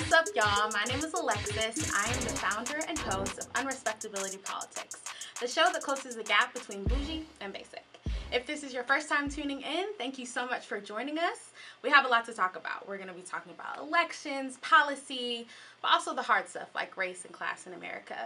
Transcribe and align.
What's 0.00 0.12
up, 0.14 0.34
y'all? 0.34 0.70
My 0.72 0.82
name 0.84 1.04
is 1.04 1.12
Alexis. 1.12 1.92
I 1.94 2.08
am 2.08 2.20
the 2.24 2.30
founder 2.30 2.80
and 2.88 2.98
host 2.98 3.38
of 3.38 3.52
Unrespectability 3.52 4.42
Politics, 4.42 5.02
the 5.38 5.46
show 5.46 5.70
that 5.70 5.82
closes 5.82 6.16
the 6.16 6.22
gap 6.22 6.54
between 6.54 6.84
bougie 6.84 7.26
and 7.42 7.52
basic. 7.52 7.84
If 8.32 8.46
this 8.46 8.62
is 8.62 8.72
your 8.72 8.82
first 8.82 9.10
time 9.10 9.28
tuning 9.28 9.60
in, 9.60 9.88
thank 9.98 10.18
you 10.18 10.24
so 10.24 10.46
much 10.46 10.64
for 10.64 10.80
joining 10.80 11.18
us. 11.18 11.50
We 11.82 11.90
have 11.90 12.06
a 12.06 12.08
lot 12.08 12.24
to 12.24 12.32
talk 12.32 12.56
about. 12.56 12.88
We're 12.88 12.96
going 12.96 13.10
to 13.10 13.14
be 13.14 13.20
talking 13.20 13.52
about 13.52 13.78
elections, 13.78 14.56
policy, 14.62 15.46
but 15.82 15.90
also 15.92 16.14
the 16.14 16.22
hard 16.22 16.48
stuff 16.48 16.70
like 16.74 16.96
race 16.96 17.26
and 17.26 17.34
class 17.34 17.66
in 17.66 17.74
America. 17.74 18.16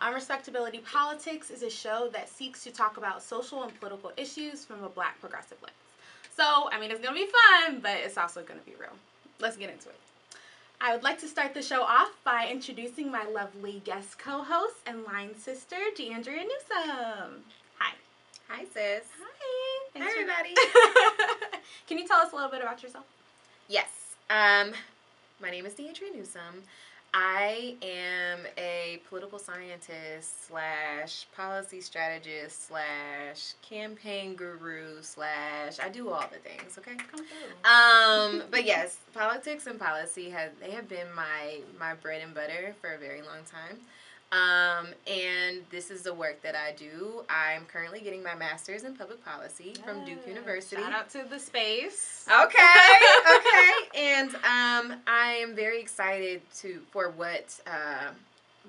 Mm. 0.00 0.14
Unrespectability 0.14 0.82
Politics 0.82 1.50
is 1.50 1.62
a 1.62 1.70
show 1.70 2.08
that 2.14 2.30
seeks 2.30 2.64
to 2.64 2.70
talk 2.70 2.96
about 2.96 3.22
social 3.22 3.62
and 3.62 3.78
political 3.78 4.12
issues 4.16 4.64
from 4.64 4.82
a 4.82 4.88
black 4.88 5.20
progressive 5.20 5.58
lens. 5.60 5.76
So, 6.34 6.70
I 6.72 6.80
mean, 6.80 6.90
it's 6.90 7.02
going 7.02 7.14
to 7.14 7.26
be 7.26 7.30
fun, 7.30 7.80
but 7.80 7.98
it's 8.02 8.16
also 8.16 8.42
going 8.42 8.58
to 8.58 8.64
be 8.64 8.72
real. 8.80 8.96
Let's 9.40 9.58
get 9.58 9.68
into 9.68 9.90
it. 9.90 9.96
I 10.84 10.92
would 10.92 11.04
like 11.04 11.20
to 11.20 11.28
start 11.28 11.54
the 11.54 11.62
show 11.62 11.82
off 11.82 12.10
by 12.24 12.48
introducing 12.50 13.08
my 13.08 13.24
lovely 13.24 13.80
guest 13.84 14.18
co 14.18 14.42
host 14.42 14.74
and 14.84 15.04
line 15.04 15.38
sister, 15.38 15.76
DeAndrea 15.96 16.42
Newsom. 16.42 17.44
Hi. 17.78 17.94
Hi, 18.48 18.64
sis. 18.64 19.04
Hi. 19.16 19.88
Thanks 19.92 20.12
Hi, 20.12 20.20
everybody. 20.20 20.54
Can 21.86 21.98
you 21.98 22.08
tell 22.08 22.18
us 22.18 22.32
a 22.32 22.34
little 22.34 22.50
bit 22.50 22.62
about 22.62 22.82
yourself? 22.82 23.04
Yes. 23.68 24.16
Um, 24.28 24.72
my 25.40 25.50
name 25.50 25.66
is 25.66 25.74
DeAndrea 25.74 26.16
Newsom. 26.16 26.64
I 27.14 27.76
am 27.82 28.40
a 28.56 29.00
political 29.08 29.38
scientist 29.38 30.46
slash 30.46 31.26
policy 31.36 31.82
strategist 31.82 32.68
slash 32.68 33.52
campaign 33.60 34.34
guru 34.34 35.02
slash 35.02 35.78
I 35.78 35.90
do 35.90 36.08
all 36.08 36.24
the 36.32 36.38
things. 36.38 36.78
Okay. 36.78 36.96
Um, 37.64 38.44
but 38.50 38.64
yes, 38.64 38.96
politics 39.12 39.66
and 39.66 39.78
policy 39.78 40.30
have 40.30 40.52
they 40.58 40.70
have 40.70 40.88
been 40.88 41.12
my 41.14 41.60
my 41.78 41.94
bread 41.94 42.22
and 42.22 42.34
butter 42.34 42.74
for 42.80 42.94
a 42.94 42.98
very 42.98 43.20
long 43.20 43.44
time. 43.44 43.78
Um, 44.32 44.88
and 45.06 45.60
this 45.70 45.90
is 45.90 46.02
the 46.02 46.14
work 46.14 46.40
that 46.40 46.54
I 46.54 46.72
do. 46.72 47.22
I'm 47.28 47.66
currently 47.66 48.00
getting 48.00 48.22
my 48.22 48.34
master's 48.34 48.82
in 48.82 48.96
public 48.96 49.22
policy 49.22 49.74
yeah. 49.76 49.82
from 49.84 50.06
Duke 50.06 50.26
University. 50.26 50.80
Shout 50.80 50.92
out 50.92 51.10
to 51.10 51.24
the 51.28 51.38
space. 51.38 52.26
Okay, 52.26 52.58
okay. 53.36 53.72
and 53.94 54.30
um, 54.36 55.00
I 55.06 55.38
am 55.42 55.54
very 55.54 55.80
excited 55.80 56.40
to 56.60 56.80
for 56.92 57.10
what 57.10 57.60
uh, 57.66 58.08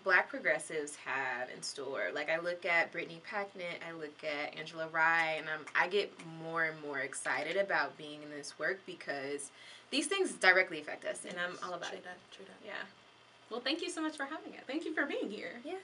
Black 0.03 0.28
progressives 0.28 0.97
have 0.97 1.50
in 1.56 1.61
store. 1.64 2.09
Like 2.14 2.30
I 2.30 2.39
look 2.39 2.66
at 2.66 2.91
Brittany 2.91 3.22
Packnett, 3.25 3.80
I 3.88 3.94
look 3.94 4.22
at 4.22 4.59
Angela 4.59 4.89
Rye, 4.91 5.36
and 5.38 5.45
I'm, 5.47 5.66
I 5.80 5.88
get 5.88 6.11
more 6.44 6.66
and 6.66 6.81
more 6.81 7.00
excited 7.00 7.56
about 7.56 7.97
being 7.97 8.22
in 8.22 8.30
this 8.30 8.59
work 8.59 8.81
because 8.86 9.50
these 9.91 10.08
things 10.08 10.34
directly 10.34 10.81
affect 10.81 11.06
us, 11.06 11.23
and 11.23 11.36
I'm 11.39 11.58
all 11.64 11.73
about 11.73 11.91
true 11.91 12.00
it. 12.00 12.03
That, 12.03 12.17
true 12.36 12.45
that. 12.45 12.67
Yeah. 12.67 12.73
Well, 13.53 13.61
thank 13.61 13.83
you 13.83 13.89
so 13.91 14.01
much 14.01 14.17
for 14.17 14.25
having 14.25 14.55
it. 14.55 14.61
Thank 14.65 14.83
you 14.83 14.95
for 14.95 15.05
being 15.05 15.29
here. 15.29 15.61
Yes. 15.63 15.83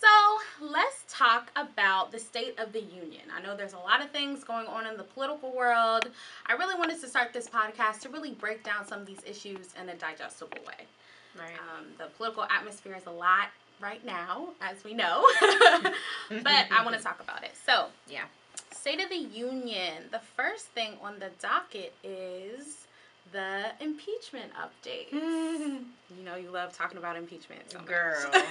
So 0.00 0.66
let's 0.66 1.04
talk 1.10 1.50
about 1.54 2.10
the 2.10 2.18
state 2.18 2.58
of 2.58 2.72
the 2.72 2.80
union. 2.80 3.20
I 3.36 3.42
know 3.42 3.54
there's 3.54 3.74
a 3.74 3.78
lot 3.78 4.02
of 4.02 4.10
things 4.12 4.44
going 4.44 4.66
on 4.66 4.86
in 4.86 4.96
the 4.96 5.02
political 5.02 5.54
world. 5.54 6.08
I 6.46 6.54
really 6.54 6.74
wanted 6.74 6.98
to 7.02 7.06
start 7.06 7.34
this 7.34 7.50
podcast 7.50 8.00
to 8.00 8.08
really 8.08 8.30
break 8.30 8.64
down 8.64 8.86
some 8.86 9.00
of 9.00 9.06
these 9.06 9.20
issues 9.26 9.74
in 9.78 9.90
a 9.90 9.94
digestible 9.94 10.56
way. 10.66 10.86
Right. 11.38 11.52
Um, 11.52 11.84
the 11.98 12.06
political 12.16 12.44
atmosphere 12.44 12.94
is 12.96 13.04
a 13.04 13.10
lot 13.10 13.48
right 13.78 14.02
now, 14.06 14.54
as 14.62 14.82
we 14.82 14.94
know, 14.94 15.22
but 16.30 16.66
I 16.70 16.82
want 16.82 16.96
to 16.96 17.02
talk 17.02 17.20
about 17.20 17.44
it. 17.44 17.52
So, 17.66 17.88
yeah. 18.08 18.24
State 18.72 19.02
of 19.02 19.10
the 19.10 19.16
Union. 19.16 20.04
The 20.12 20.20
first 20.34 20.64
thing 20.68 20.92
on 21.02 21.18
the 21.18 21.28
docket 21.42 21.92
is 22.02 22.85
the 23.32 23.64
impeachment 23.80 24.52
update. 24.54 25.12
you 25.12 26.24
know, 26.24 26.36
you 26.36 26.50
love 26.50 26.72
talking 26.72 26.98
about 26.98 27.16
impeachment, 27.16 27.60
so 27.70 27.80
girl. 27.80 28.16
but 28.32 28.42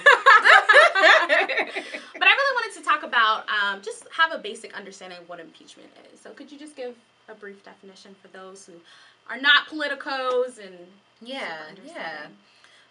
I 2.22 2.32
really 2.32 2.54
wanted 2.54 2.78
to 2.78 2.84
talk 2.84 3.02
about 3.02 3.44
um, 3.48 3.80
just 3.82 4.06
have 4.12 4.32
a 4.32 4.38
basic 4.38 4.76
understanding 4.76 5.18
of 5.18 5.28
what 5.28 5.40
impeachment 5.40 5.88
is. 6.12 6.20
So, 6.20 6.30
could 6.30 6.50
you 6.52 6.58
just 6.58 6.76
give 6.76 6.94
a 7.28 7.34
brief 7.34 7.64
definition 7.64 8.14
for 8.20 8.28
those 8.28 8.66
who 8.66 8.74
are 9.28 9.40
not 9.40 9.66
politicos 9.68 10.58
and 10.58 10.76
yeah, 11.20 11.62
yeah. 11.84 12.26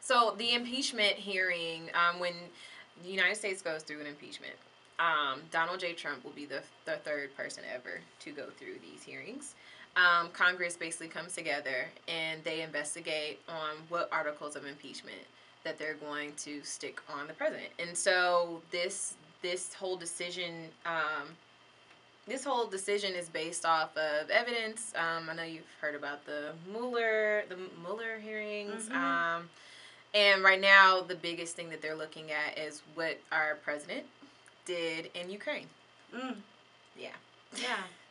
So 0.01 0.35
the 0.37 0.53
impeachment 0.53 1.13
hearing, 1.13 1.89
um, 1.93 2.19
when 2.19 2.33
the 3.03 3.09
United 3.09 3.35
States 3.35 3.61
goes 3.61 3.83
through 3.83 4.01
an 4.01 4.07
impeachment, 4.07 4.53
um, 4.99 5.41
Donald 5.51 5.79
J. 5.79 5.93
Trump 5.93 6.23
will 6.23 6.31
be 6.31 6.45
the, 6.45 6.61
the 6.85 6.97
third 6.97 7.35
person 7.35 7.63
ever 7.73 7.99
to 8.21 8.31
go 8.31 8.45
through 8.57 8.75
these 8.81 9.03
hearings 9.03 9.55
um, 9.95 10.29
Congress 10.33 10.75
basically 10.75 11.07
comes 11.07 11.33
together 11.33 11.87
and 12.07 12.43
they 12.43 12.61
investigate 12.61 13.39
on 13.47 13.77
what 13.89 14.09
articles 14.11 14.55
of 14.55 14.65
impeachment 14.65 15.21
that 15.63 15.79
they're 15.79 15.95
going 15.95 16.33
to 16.37 16.61
stick 16.63 16.99
on 17.09 17.27
the 17.27 17.33
president. 17.33 17.69
And 17.79 17.97
so 17.97 18.61
this 18.71 19.15
this 19.41 19.73
whole 19.73 19.95
decision 19.95 20.69
um, 20.85 21.29
this 22.27 22.43
whole 22.43 22.65
decision 22.65 23.13
is 23.13 23.29
based 23.29 23.65
off 23.65 23.95
of 23.95 24.29
evidence. 24.29 24.93
Um, 24.95 25.29
I 25.29 25.35
know 25.35 25.43
you've 25.43 25.63
heard 25.79 25.95
about 25.95 26.25
the 26.25 26.51
Mueller 26.71 27.43
the 27.49 27.57
Mueller 27.81 28.19
hearings. 28.19 28.89
Mm-hmm. 28.89 28.95
Um, 28.95 29.49
and 30.13 30.43
right 30.43 30.61
now, 30.61 31.01
the 31.01 31.15
biggest 31.15 31.55
thing 31.57 31.69
that 31.69 31.81
they're 31.81 31.95
looking 31.95 32.31
at 32.31 32.57
is 32.57 32.81
what 32.95 33.19
our 33.33 33.55
president 33.63 34.05
did 34.65 35.09
in 35.13 35.29
Ukraine. 35.29 35.67
Mm. 36.15 36.35
Yeah. 36.97 37.09
Yeah 37.61 37.77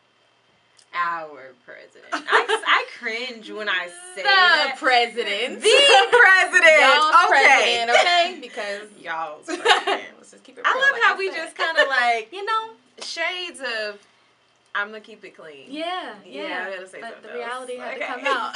our 0.95 1.53
president. 1.67 2.07
I, 2.13 2.63
I 2.67 2.85
cringe 2.99 3.51
when 3.51 3.69
I 3.69 3.89
say 4.15 4.23
the 4.23 4.23
that. 4.23 4.77
president. 4.79 5.61
The 5.61 6.07
president. 6.11 6.81
Y'all's 6.81 7.15
okay. 7.15 7.29
president, 7.29 7.91
okay? 7.91 8.39
Because 8.41 8.89
y'all's 9.03 9.45
president. 9.47 10.03
Let's 10.19 10.31
just 10.31 10.45
keep 10.45 10.59
it 10.59 10.65
I 10.67 10.73
love 10.75 10.93
like 10.93 11.03
how 11.03 11.15
I 11.15 11.19
we 11.19 11.31
said. 11.31 11.37
just 11.37 11.57
kind 11.57 11.77
of 11.79 11.89
like, 11.89 12.33
you 12.33 12.45
know, 12.45 12.71
shades 13.01 13.61
of 13.61 13.99
I'm 14.77 14.89
gonna 14.89 15.01
keep 15.01 15.25
it 15.25 15.37
clean. 15.37 15.67
yeah, 15.69 16.15
yeah. 16.27 16.43
Yeah, 16.49 16.65
I 16.67 16.75
gotta 16.77 16.89
say 16.89 17.01
but 17.01 17.23
the 17.23 17.33
reality 17.33 17.77
had 17.77 17.95
Okay. 17.95 18.01
to 18.01 18.07
come 18.07 18.27
out. 18.27 18.55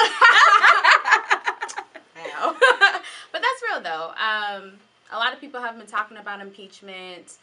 But 3.32 3.43
that's 3.43 3.62
real 3.70 3.81
though. 3.82 4.12
Um, 4.19 4.72
a 5.12 5.16
lot 5.16 5.32
of 5.32 5.41
people 5.41 5.60
have 5.60 5.76
been 5.78 5.87
talking 5.87 6.16
about 6.16 6.41
impeachment, 6.41 7.34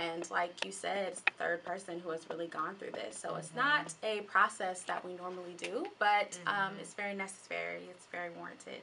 and 0.00 0.28
like 0.30 0.64
you 0.64 0.72
said, 0.72 1.08
it's 1.08 1.20
the 1.20 1.30
third 1.38 1.64
person 1.64 2.00
who 2.00 2.10
has 2.10 2.28
really 2.28 2.46
gone 2.48 2.74
through 2.76 2.90
this. 2.92 3.16
So 3.18 3.36
it's 3.36 3.54
not 3.54 3.92
a 4.02 4.20
process 4.22 4.82
that 4.82 5.04
we 5.04 5.14
normally 5.14 5.54
do, 5.58 5.86
but 5.98 6.38
um, 6.46 6.74
Mhm. 6.74 6.80
it's 6.80 6.94
very 6.94 7.14
necessary. 7.14 7.82
It's 7.90 8.06
very 8.06 8.30
warranted. 8.30 8.80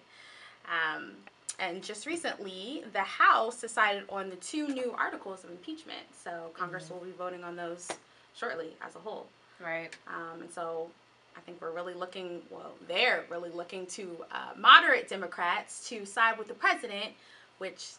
Um, 0.67 1.15
and 1.59 1.83
just 1.83 2.05
recently, 2.05 2.83
the 2.93 3.01
House 3.01 3.59
decided 3.61 4.05
on 4.09 4.29
the 4.29 4.35
two 4.37 4.67
new 4.67 4.93
articles 4.97 5.43
of 5.43 5.51
impeachment. 5.51 6.07
So 6.23 6.51
Congress 6.55 6.85
Mhm. 6.87 6.91
will 6.91 7.05
be 7.05 7.11
voting 7.11 7.43
on 7.43 7.55
those 7.55 7.87
shortly 8.35 8.75
as 8.81 8.95
a 8.95 8.99
whole. 8.99 9.27
Right. 9.59 9.95
Um, 10.07 10.41
and 10.41 10.51
so 10.53 10.89
I 11.35 11.39
think 11.41 11.61
we're 11.61 11.71
really 11.71 11.93
looking, 11.93 12.45
well, 12.49 12.73
they're 12.87 13.25
really 13.29 13.49
looking 13.51 13.85
to 13.87 14.25
uh, 14.31 14.53
moderate 14.55 15.07
Democrats 15.07 15.87
to 15.89 16.05
side 16.05 16.37
with 16.37 16.47
the 16.47 16.53
president, 16.53 17.13
which, 17.59 17.91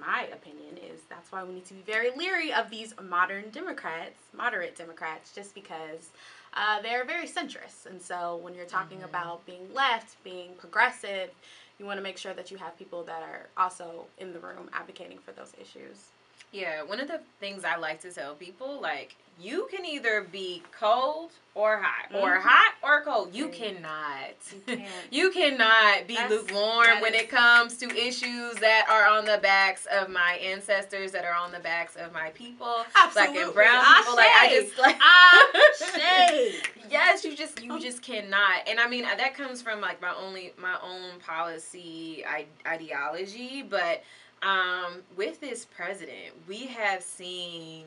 my 0.00 0.24
opinion, 0.32 0.78
is 0.78 1.00
that's 1.08 1.30
why 1.32 1.44
we 1.44 1.54
need 1.54 1.66
to 1.66 1.74
be 1.74 1.82
very 1.82 2.10
leery 2.16 2.52
of 2.52 2.70
these 2.70 2.94
modern 3.02 3.50
Democrats, 3.50 4.18
moderate 4.32 4.76
Democrats, 4.76 5.32
just 5.34 5.54
because 5.54 6.10
uh, 6.54 6.80
they're 6.82 7.04
very 7.04 7.26
centrist. 7.26 7.86
And 7.86 8.00
so 8.00 8.36
when 8.36 8.54
you're 8.54 8.64
talking 8.66 8.98
Mhm. 9.00 9.04
about 9.04 9.44
being 9.46 9.72
left, 9.74 10.22
being 10.22 10.54
progressive, 10.54 11.30
you 11.78 11.86
want 11.86 11.98
to 11.98 12.02
make 12.02 12.16
sure 12.18 12.32
that 12.34 12.50
you 12.50 12.56
have 12.58 12.78
people 12.78 13.02
that 13.04 13.22
are 13.22 13.48
also 13.56 14.06
in 14.18 14.32
the 14.32 14.38
room 14.38 14.70
advocating 14.72 15.18
for 15.18 15.32
those 15.32 15.52
issues. 15.60 16.10
Yeah, 16.52 16.82
one 16.82 17.00
of 17.00 17.08
the 17.08 17.20
things 17.40 17.64
I 17.64 17.74
like 17.76 18.00
to 18.02 18.12
tell 18.12 18.34
people, 18.36 18.80
like, 18.80 19.16
you 19.40 19.68
can 19.70 19.84
either 19.84 20.22
be 20.30 20.62
cold 20.78 21.30
or 21.56 21.78
hot, 21.82 22.06
or 22.12 22.38
Mhm. 22.38 22.42
hot 22.42 22.74
or 22.82 23.02
cold. 23.04 23.32
You 23.34 23.48
cannot. 23.48 24.34
You. 24.66 24.82
You 25.10 25.30
cannot 25.30 26.06
be 26.08 26.14
That's- 26.14 26.30
lukewarm 26.30 27.00
when 27.00 27.14
is- 27.14 27.22
it 27.22 27.28
comes 27.30 27.76
to 27.78 27.86
issues 27.96 28.54
that 28.56 28.86
are 28.88 29.06
on 29.06 29.24
the 29.24 29.38
backs 29.38 29.86
of 29.86 30.08
my 30.08 30.32
ancestors, 30.42 31.12
that 31.12 31.24
are 31.24 31.34
on 31.34 31.52
the 31.52 31.60
backs 31.60 31.94
of 31.96 32.12
my 32.12 32.30
people, 32.30 32.84
black 33.12 33.34
and 33.36 33.54
brown 33.54 33.84
people. 33.96 34.16
Like 34.16 34.30
I 34.30 34.48
just 34.50 34.78
like 34.78 34.98
yes, 36.90 37.24
you 37.24 37.36
just 37.36 37.62
you 37.62 37.78
just 37.80 38.02
cannot. 38.02 38.66
And 38.68 38.80
I 38.80 38.88
mean 38.88 39.02
that 39.04 39.34
comes 39.36 39.62
from 39.62 39.80
like 39.80 40.00
my 40.00 40.14
only 40.14 40.52
my 40.56 40.76
own 40.82 41.20
policy 41.20 42.24
ideology, 42.66 43.62
but 43.62 44.02
um, 44.42 45.02
with 45.16 45.40
this 45.40 45.64
president, 45.64 46.34
we 46.48 46.66
have 46.66 47.02
seen 47.02 47.86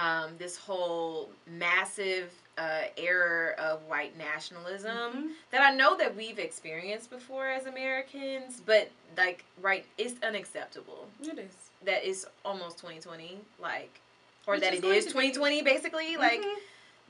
um, 0.00 0.32
this 0.38 0.56
whole 0.56 1.30
massive 1.46 2.30
uh, 2.58 2.82
error 2.96 3.54
of 3.58 3.82
white 3.84 4.16
nationalism 4.16 4.96
Mhm. 5.12 5.30
that 5.50 5.60
I 5.60 5.74
know 5.74 5.96
that 5.96 6.14
we've 6.14 6.38
experienced 6.38 7.10
before 7.10 7.48
as 7.48 7.66
Americans, 7.66 8.60
but 8.64 8.90
like 9.16 9.44
right, 9.60 9.84
it's 9.98 10.22
unacceptable. 10.22 11.08
It 11.22 11.38
is. 11.38 11.52
That 11.84 12.04
it's 12.08 12.24
almost 12.44 12.78
2020, 12.78 13.40
like, 13.58 14.00
or 14.46 14.54
Which 14.54 14.62
that 14.62 14.72
is 14.74 14.78
it 14.80 14.84
is 14.86 15.04
to 15.04 15.08
be- 15.10 15.12
2020, 15.32 15.62
basically, 15.62 16.16
like 16.16 16.40
Mhm. 16.42 16.54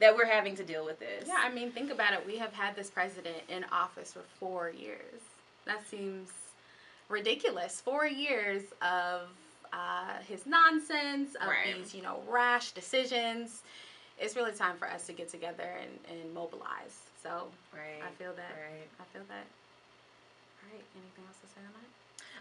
that 0.00 0.16
we're 0.16 0.26
having 0.26 0.56
to 0.56 0.64
deal 0.64 0.84
with 0.84 0.98
this. 0.98 1.28
Yeah, 1.28 1.38
I 1.38 1.48
mean, 1.50 1.70
think 1.72 1.90
about 1.92 2.12
it. 2.12 2.26
We 2.26 2.38
have 2.38 2.52
had 2.52 2.74
this 2.76 2.90
president 2.90 3.42
in 3.48 3.64
office 3.70 4.12
for 4.12 4.22
four 4.40 4.70
years. 4.70 5.20
That 5.64 5.86
seems 5.88 6.30
ridiculous. 7.08 7.80
Four 7.80 8.06
years 8.06 8.64
of 8.82 9.28
uh, 9.76 10.18
his 10.26 10.46
nonsense, 10.46 11.34
of 11.34 11.48
Right. 11.48 11.76
these, 11.76 11.94
you 11.94 12.02
know, 12.02 12.20
rash 12.28 12.72
decisions. 12.72 13.62
It's 14.18 14.34
really 14.34 14.52
time 14.52 14.76
for 14.78 14.88
us 14.88 15.06
to 15.08 15.12
get 15.12 15.28
together 15.28 15.68
and, 15.80 15.90
and 16.10 16.32
mobilize. 16.34 16.96
So 17.22 17.48
Right. 17.74 18.02
I 18.02 18.10
feel 18.12 18.32
that. 18.32 18.52
Right. 18.56 18.88
I 18.98 19.04
feel 19.12 19.22
that. 19.28 19.44
All 20.62 20.70
right. 20.72 20.84
Anything 20.96 21.24
else 21.28 21.36
to 21.42 21.46
say 21.48 21.60
on 21.60 21.72
that? 21.74 21.88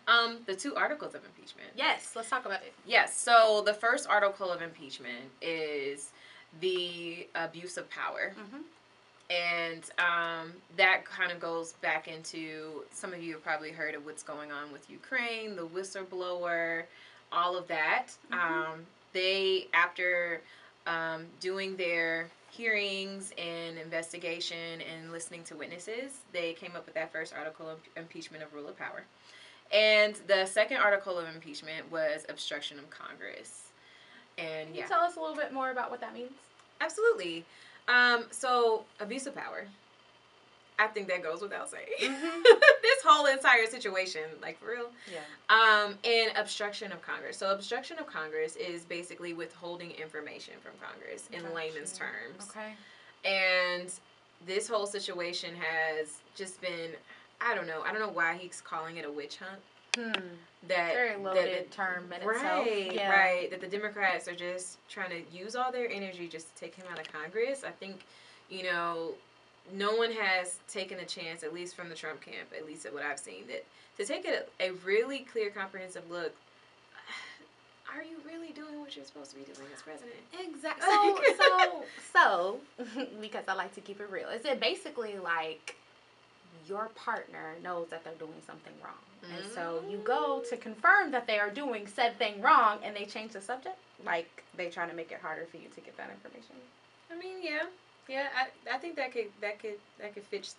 Um, 0.07 0.43
the 0.45 0.55
two 0.55 0.75
articles 0.75 1.15
of 1.15 1.25
impeachment. 1.25 1.69
Yes. 1.75 2.13
Let's 2.15 2.29
talk 2.29 2.45
about 2.45 2.61
it. 2.61 2.73
Yes. 2.85 3.17
So 3.17 3.63
the 3.65 3.73
first 3.73 4.07
article 4.07 4.51
of 4.51 4.61
impeachment 4.61 5.25
is 5.41 6.11
the 6.61 7.27
abuse 7.35 7.75
of 7.77 7.89
power. 7.89 8.33
Mm-hmm. 8.39 8.61
And 9.31 9.83
um, 9.97 10.53
that 10.77 11.03
kind 11.03 11.31
of 11.31 11.39
goes 11.39 11.73
back 11.81 12.07
into 12.07 12.83
some 12.91 13.11
of 13.11 13.21
you 13.23 13.33
have 13.33 13.43
probably 13.43 13.71
heard 13.71 13.95
of 13.95 14.05
what's 14.05 14.21
going 14.21 14.51
on 14.51 14.71
with 14.71 14.87
Ukraine, 14.89 15.55
the 15.55 15.65
whistleblower, 15.65 16.83
all 17.31 17.57
of 17.57 17.67
that. 17.67 18.07
Mhm. 18.31 18.37
Um, 18.37 18.85
they, 19.13 19.67
after 19.73 20.41
um, 20.85 21.25
doing 21.39 21.75
their 21.77 22.29
hearings 22.51 23.33
and 23.37 23.77
investigation 23.77 24.81
and 24.81 25.11
listening 25.11 25.43
to 25.43 25.55
witnesses, 25.55 26.19
they 26.31 26.53
came 26.53 26.75
up 26.75 26.85
with 26.85 26.95
that 26.95 27.11
first 27.11 27.33
article 27.33 27.67
of 27.69 27.79
impeachment 27.97 28.43
of 28.43 28.53
rule 28.53 28.67
of 28.67 28.77
power. 28.77 29.03
And 29.71 30.15
the 30.27 30.45
second 30.45 30.77
article 30.77 31.17
of 31.17 31.27
impeachment 31.33 31.91
was 31.91 32.25
obstruction 32.29 32.77
of 32.79 32.89
Congress. 32.89 33.71
And 34.37 34.67
Can 34.67 34.75
yeah. 34.75 34.83
you 34.83 34.87
tell 34.87 35.01
us 35.01 35.15
a 35.15 35.19
little 35.19 35.35
bit 35.35 35.51
more 35.51 35.71
about 35.71 35.91
what 35.91 36.01
that 36.01 36.13
means? 36.13 36.31
Absolutely. 36.81 37.45
Um, 37.87 38.25
so 38.31 38.85
abuse 38.99 39.27
of 39.27 39.35
power. 39.35 39.65
I 40.77 40.87
think 40.87 41.07
that 41.07 41.23
goes 41.23 41.41
without 41.41 41.69
saying. 41.69 41.85
Mhm. 42.01 42.43
this 42.81 43.01
whole 43.05 43.25
entire 43.27 43.65
situation, 43.65 44.23
like 44.41 44.59
for 44.59 44.67
real. 44.71 44.89
Yeah. 45.11 45.19
Um, 45.49 45.97
and 46.03 46.31
obstruction 46.37 46.91
of 46.91 47.01
Congress. 47.01 47.37
So 47.37 47.51
obstruction 47.51 47.97
of 47.99 48.07
Congress 48.07 48.55
is 48.55 48.83
basically 48.83 49.33
withholding 49.33 49.91
information 49.91 50.55
from 50.61 50.73
Congress 50.81 51.29
in 51.31 51.41
layman's 51.53 51.97
terms. 51.97 52.49
Okay. 52.49 52.73
And 53.23 53.91
this 54.45 54.67
whole 54.67 54.85
situation 54.85 55.55
has 55.55 56.19
just 56.35 56.59
been 56.61 56.91
I 57.41 57.53
don't 57.53 57.67
know. 57.67 57.81
I 57.85 57.91
don't 57.91 57.99
know 58.01 58.09
why 58.09 58.35
he's 58.39 58.61
calling 58.61 58.97
it 58.97 59.05
a 59.05 59.11
witch 59.11 59.37
hunt. 59.37 59.59
Hmm. 59.95 60.25
That 60.67 60.93
Very 60.93 61.09
that 61.11 61.21
loaded 61.21 61.65
the- 61.69 61.73
term 61.75 62.11
in 62.11 62.25
right, 62.27 62.35
itself. 62.37 62.67
Yeah. 62.95 63.09
right. 63.11 63.51
That 63.51 63.61
the 63.61 63.67
Democrats 63.67 64.27
are 64.27 64.35
just 64.35 64.77
trying 64.89 65.09
to 65.11 65.21
use 65.37 65.55
all 65.55 65.71
their 65.71 65.89
energy 65.89 66.27
just 66.27 66.53
to 66.55 66.59
take 66.61 66.75
him 66.75 66.85
out 66.91 66.99
of 66.99 67.11
Congress. 67.11 67.63
I 67.65 67.71
think, 67.71 68.01
you 68.49 68.63
know, 68.63 69.13
no 69.73 69.95
one 69.95 70.11
has 70.11 70.59
taken 70.67 70.99
a 70.99 71.05
chance, 71.05 71.43
at 71.43 71.53
least 71.53 71.75
from 71.75 71.89
the 71.89 71.95
Trump 71.95 72.21
camp, 72.21 72.49
at 72.55 72.65
least 72.65 72.85
at 72.85 72.93
what 72.93 73.03
I've 73.03 73.19
seen, 73.19 73.47
that 73.47 73.65
to 73.97 74.05
take 74.05 74.27
a, 74.27 74.43
a 74.59 74.71
really 74.85 75.19
clear, 75.19 75.49
comprehensive 75.49 76.09
look. 76.09 76.33
Are 77.95 78.03
you 78.03 78.17
really 78.25 78.51
doing 78.51 78.79
what 78.79 78.95
you're 78.95 79.05
supposed 79.05 79.31
to 79.31 79.37
be 79.37 79.43
doing 79.43 79.67
as 79.73 79.81
president? 79.81 80.15
Exactly. 80.39 80.85
So, 81.37 81.83
so, 82.13 82.59
so, 82.93 83.05
because 83.21 83.45
I 83.47 83.53
like 83.53 83.73
to 83.75 83.81
keep 83.81 83.99
it 83.99 84.09
real, 84.11 84.29
is 84.29 84.45
it 84.45 84.59
basically 84.59 85.17
like 85.17 85.75
your 86.67 86.89
partner 86.95 87.55
knows 87.63 87.87
that 87.89 88.03
they're 88.03 88.13
doing 88.13 88.41
something 88.45 88.73
wrong, 88.83 88.93
and 89.35 89.51
so 89.51 89.83
you 89.89 89.97
go 89.97 90.43
to 90.49 90.57
confirm 90.57 91.11
that 91.11 91.27
they 91.27 91.39
are 91.39 91.49
doing 91.49 91.87
said 91.87 92.17
thing 92.17 92.41
wrong, 92.41 92.79
and 92.83 92.95
they 92.95 93.05
change 93.05 93.33
the 93.33 93.41
subject, 93.41 93.77
like 94.05 94.43
they 94.57 94.69
try 94.69 94.87
to 94.87 94.93
make 94.93 95.11
it 95.11 95.19
harder 95.21 95.45
for 95.45 95.57
you 95.57 95.67
to 95.75 95.81
get 95.81 95.95
that 95.97 96.09
information. 96.09 96.55
I 97.11 97.17
mean, 97.17 97.43
yeah, 97.43 97.63
yeah. 98.07 98.27
I, 98.35 98.75
I 98.75 98.77
think 98.77 98.95
that 98.95 99.11
could 99.11 99.27
that 99.41 99.59
could 99.59 99.75
that 99.99 100.13
could 100.13 100.23
fit 100.23 100.53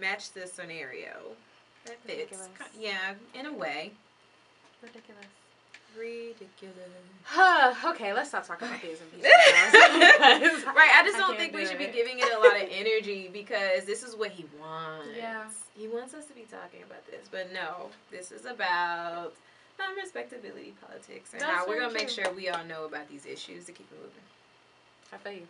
match 0.00 0.32
the 0.32 0.46
scenario. 0.46 1.12
That 1.84 1.98
fits. 2.00 2.32
Ridiculous. 2.32 2.48
Yeah, 2.78 3.14
in 3.34 3.46
a 3.46 3.52
way. 3.52 3.92
Ridiculous. 4.82 5.26
Ridiculous. 5.98 6.74
okay, 7.86 8.12
let's 8.12 8.32
not 8.32 8.44
talk 8.44 8.60
about 8.60 8.82
these 8.82 9.00
right. 9.16 10.92
I 10.94 11.02
just 11.04 11.16
don't 11.16 11.28
can't 11.28 11.38
think 11.38 11.54
we 11.54 11.62
do 11.62 11.68
should 11.68 11.78
be 11.78 11.86
giving 11.86 12.18
it 12.18 12.32
a 12.34 12.38
lot 12.38 12.60
of 12.60 12.68
energy 12.70 13.30
because 13.32 13.84
this 13.84 14.02
is 14.02 14.14
what 14.14 14.30
he 14.30 14.44
wants. 14.60 15.08
Yeah. 15.16 15.44
He 15.76 15.88
wants 15.88 16.12
us 16.12 16.26
to 16.26 16.34
be 16.34 16.42
talking 16.42 16.82
about 16.84 17.06
this, 17.06 17.28
but 17.30 17.52
no, 17.52 17.88
this 18.10 18.30
is 18.30 18.44
about 18.44 19.32
um, 19.80 19.96
respectability 19.96 20.74
politics 20.86 21.32
and 21.32 21.40
That's 21.40 21.52
how 21.52 21.66
we're 21.66 21.80
gonna 21.80 21.94
make 21.94 22.08
sure 22.08 22.30
we 22.32 22.48
all 22.48 22.64
know 22.64 22.84
about 22.84 23.08
these 23.08 23.24
issues 23.24 23.64
to 23.66 23.72
keep 23.72 23.86
it 23.90 23.98
moving. 23.98 24.26
I 25.12 25.16
feel 25.18 25.32
you. 25.32 25.46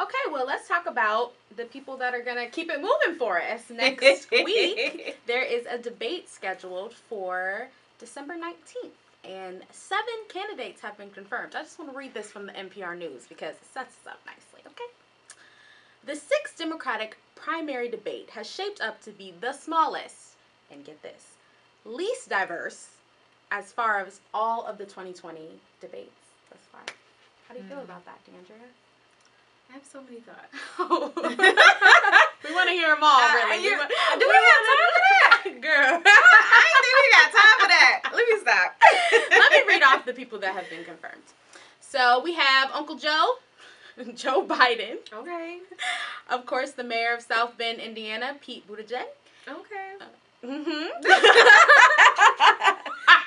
Okay, 0.00 0.32
well, 0.32 0.44
let's 0.44 0.66
talk 0.66 0.86
about 0.86 1.32
the 1.56 1.64
people 1.66 1.96
that 1.98 2.14
are 2.14 2.22
going 2.22 2.36
to 2.36 2.48
keep 2.48 2.68
it 2.68 2.80
moving 2.80 3.16
for 3.18 3.40
us 3.40 3.70
next 3.70 4.26
week. 4.44 5.16
There 5.26 5.42
is 5.44 5.66
a 5.66 5.78
debate 5.78 6.28
scheduled 6.28 6.92
for 6.92 7.68
December 8.00 8.34
19th, 8.34 8.90
and 9.24 9.62
seven 9.70 10.14
candidates 10.28 10.80
have 10.80 10.98
been 10.98 11.10
confirmed. 11.10 11.54
I 11.54 11.62
just 11.62 11.78
want 11.78 11.92
to 11.92 11.96
read 11.96 12.12
this 12.12 12.30
from 12.32 12.46
the 12.46 12.52
NPR 12.52 12.98
News 12.98 13.26
because 13.28 13.54
it 13.54 13.66
sets 13.72 13.94
us 14.04 14.12
up 14.12 14.20
nicely, 14.26 14.62
okay? 14.66 15.38
The 16.04 16.16
sixth 16.16 16.58
Democratic 16.58 17.16
primary 17.36 17.88
debate 17.88 18.30
has 18.30 18.50
shaped 18.50 18.80
up 18.80 19.00
to 19.02 19.10
be 19.12 19.32
the 19.40 19.52
smallest, 19.52 20.34
and 20.72 20.84
get 20.84 21.00
this, 21.02 21.34
least 21.84 22.28
diverse 22.28 22.88
as 23.52 23.70
far 23.70 24.00
as 24.00 24.18
all 24.34 24.66
of 24.66 24.76
the 24.76 24.84
2020 24.84 25.38
debates 25.80 26.10
thus 26.50 26.58
far. 26.72 26.82
How 27.46 27.54
do 27.54 27.60
you 27.60 27.66
feel 27.66 27.78
Hmm. 27.78 27.84
about 27.84 28.04
that, 28.06 28.18
DeAndrea? 28.26 28.68
I 29.70 29.72
have 29.74 29.84
so 29.84 30.00
many 30.02 30.20
thoughts. 30.20 30.52
we 30.78 32.54
want 32.54 32.68
to 32.68 32.74
hear 32.74 32.94
them 32.94 33.02
all, 33.02 33.20
Uh, 33.20 33.32
really. 33.34 33.64
you- 33.64 33.76
wa- 33.76 33.86
do 34.18 34.26
we 34.28 34.34
have 34.34 34.62
time 34.70 34.90
for 34.94 35.02
that? 35.02 35.60
Girl. 35.60 36.00
I 36.04 36.62
ain't 36.64 36.80
think 36.84 36.96
we 37.00 37.06
got 37.16 37.28
time 37.32 37.56
for 37.60 37.68
that. 37.68 37.96
Let 38.14 38.24
me 38.28 38.34
stop. 38.40 38.68
Let 39.30 39.50
me 39.52 39.60
read 39.74 39.82
off 39.82 40.04
the 40.04 40.12
people 40.12 40.38
that 40.40 40.54
have 40.54 40.68
been 40.70 40.84
confirmed. 40.84 41.22
So 41.80 42.20
we 42.22 42.34
have 42.34 42.70
Uncle 42.72 42.96
Joe, 42.96 43.34
Joe 44.14 44.44
Biden, 44.46 44.98
Okay. 45.12 45.58
of 46.30 46.44
course, 46.46 46.72
the 46.72 46.84
mayor 46.84 47.14
of 47.14 47.22
South 47.22 47.56
Bend, 47.56 47.78
Indiana, 47.80 48.36
Pete 48.40 48.66
Buttigieg. 48.68 49.06
Okay. 49.48 49.94
Mm-hmm. 50.44 50.88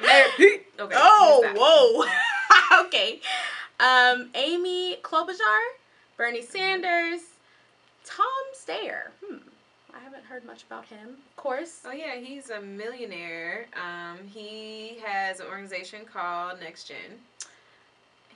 Mayor 0.05 0.25
Pete. 0.37 0.65
Okay. 0.79 0.95
oh, 0.97 1.43
whoa. 1.55 2.85
okay. 2.85 3.19
Um, 3.79 4.29
Amy 4.35 4.97
Klobuchar, 5.01 5.61
Bernie 6.17 6.41
Sanders, 6.41 7.21
Tom 8.03 8.25
Steyer. 8.55 9.09
Hmm. 9.25 9.37
I 9.93 9.99
haven't 9.99 10.23
heard 10.25 10.45
much 10.45 10.63
about 10.63 10.85
him. 10.85 11.09
Of 11.09 11.35
course. 11.35 11.81
Oh 11.85 11.91
yeah, 11.91 12.15
he's 12.15 12.49
a 12.49 12.61
millionaire. 12.61 13.65
Um, 13.75 14.17
he 14.27 14.97
has 15.03 15.39
an 15.39 15.47
organization 15.47 16.01
called 16.11 16.59
NextGen. 16.59 17.17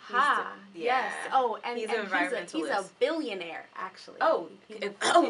He's 0.08 0.18
Ha. 0.18 0.54
the- 0.74 0.80
Yes. 0.80 1.14
Oh, 1.32 1.58
and 1.64 1.78
He's 1.78 1.88
and 1.90 2.00
an 2.00 2.06
he's, 2.06 2.54
a, 2.54 2.58
he's 2.58 2.68
a 2.70 2.84
billionaire, 3.00 3.66
actually. 3.78 4.18
Oh, 4.22 4.48
He's 4.68 4.84
a- 4.84 4.94
oh, 5.04 5.30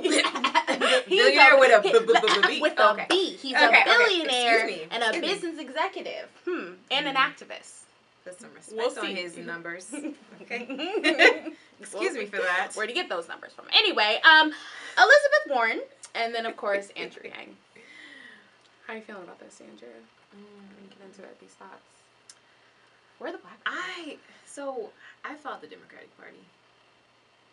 billionaire 1.07 1.59
with 1.59 1.77
a 1.77 1.81
b- 1.81 1.91
b- 1.91 2.47
b- 2.47 2.61
with 2.61 2.79
a 2.79 2.91
okay. 2.93 3.05
B. 3.09 3.35
He's 3.35 3.55
Okay, 3.55 3.81
a 3.81 3.85
billionaire 3.85 4.69
and 4.91 5.03
a 5.15 5.19
business 5.19 5.59
executive. 5.59 6.29
Hmm. 6.45 6.73
And 6.89 7.07
an 7.07 7.15
Mhm. 7.15 7.33
activist. 7.35 7.73
Put 8.23 8.39
some 8.39 8.49
respect 8.53 8.77
We'll 8.77 8.99
on 8.99 9.05
see. 9.07 9.13
his 9.15 9.37
numbers. 9.37 9.93
Okay. 10.41 10.61
Excuse 10.65 11.53
Excuse 11.79 12.13
me 12.15 12.25
for 12.25 12.37
that. 12.37 12.71
Where'd 12.73 12.89
you 12.89 12.95
get 12.95 13.09
those 13.09 13.27
numbers 13.27 13.53
from? 13.53 13.65
Anyway, 13.73 14.19
um, 14.25 14.51
Elizabeth 14.97 15.45
Warren, 15.49 15.81
and 16.15 16.33
then 16.33 16.45
of 16.47 16.57
course 16.57 16.89
Andrew 16.97 17.21
Yang. 17.23 17.55
How 18.87 18.93
are 18.93 18.95
you 18.97 19.03
feeling 19.03 19.23
about 19.23 19.39
this, 19.39 19.61
Andrew? 19.61 19.87
Mm. 20.35 20.89
Get 20.89 20.97
into 21.05 21.21
it, 21.23 21.39
these 21.39 21.51
thoughts. 21.51 21.85
Where 23.19 23.31
the 23.31 23.37
black? 23.37 23.59
I 23.67 24.17
so 24.45 24.89
I 25.23 25.35
fought 25.35 25.61
the 25.61 25.67
Democratic 25.67 26.15
Party. 26.17 26.41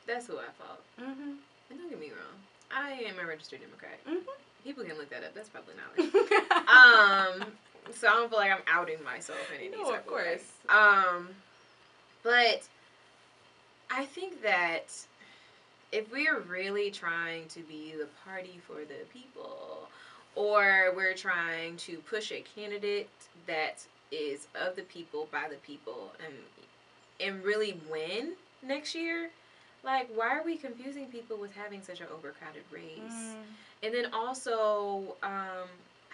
That's 0.06 0.26
who 0.26 0.38
I 0.38 0.48
fought. 0.58 0.80
Mm-hmm. 1.00 1.32
And 1.70 1.78
don't 1.78 1.90
get 1.90 2.00
me 2.00 2.08
wrong, 2.08 2.40
I 2.75 2.92
am 3.06 3.18
a 3.22 3.26
registered 3.28 3.60
Democrat. 3.60 3.98
Mm-hmm. 4.08 4.26
People 4.64 4.84
can 4.84 4.96
look 4.96 5.10
that 5.10 5.22
up. 5.22 5.34
That's 5.34 5.50
probably 5.50 5.75
knowledge. 5.76 6.12
um, 6.66 7.52
so 7.95 8.09
I 8.09 8.12
don't 8.12 8.28
feel 8.30 8.38
like 8.38 8.50
I'm 8.52 8.62
outing 8.68 9.02
myself 9.04 9.38
in 9.54 9.66
any 9.66 9.76
No, 9.76 9.83
of 9.85 9.88
way. 9.92 9.99
course. 10.07 10.45
Um, 10.68 11.28
but 12.23 12.66
I 13.90 14.04
think 14.04 14.42
that 14.42 14.95
if 15.92 16.11
we're 16.12 16.40
really 16.40 16.90
trying 16.90 17.47
to 17.49 17.61
be 17.61 17.95
the 17.99 18.09
party 18.25 18.61
for 18.66 18.80
the 18.85 19.04
people, 19.12 19.88
or 20.35 20.92
we're 20.95 21.14
trying 21.14 21.76
to 21.78 21.99
push 21.99 22.30
a 22.33 22.45
candidate 22.54 23.09
that 23.47 23.85
is 24.12 24.47
of 24.54 24.76
the 24.76 24.83
people 24.83 25.28
by 25.33 25.47
the 25.50 25.57
people 25.57 26.12
and 26.25 26.35
and 27.21 27.42
really 27.45 27.80
win 27.90 28.35
next 28.62 28.95
year, 28.95 29.30
like 29.83 30.09
why 30.14 30.28
are 30.28 30.45
we 30.45 30.57
confusing 30.57 31.07
people 31.07 31.37
with 31.37 31.52
having 31.54 31.83
such 31.83 32.00
an 32.00 32.07
overcrowded 32.14 32.62
race? 32.71 33.12
Mm. 33.12 33.35
And 33.83 33.95
then 33.95 34.12
also, 34.12 35.16
um, 35.23 35.68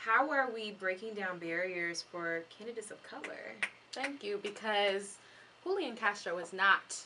how 0.05 0.31
are 0.31 0.51
we 0.53 0.73
breaking 0.73 1.15
down 1.15 1.39
barriers 1.39 2.05
for 2.13 2.43
candidates 2.57 2.91
of 2.91 3.03
color? 3.03 3.55
Thank 3.93 4.23
you, 4.23 4.39
because 4.43 5.17
Julian 5.63 5.97
Castro 5.97 6.37
has 6.39 6.53
not 6.53 6.97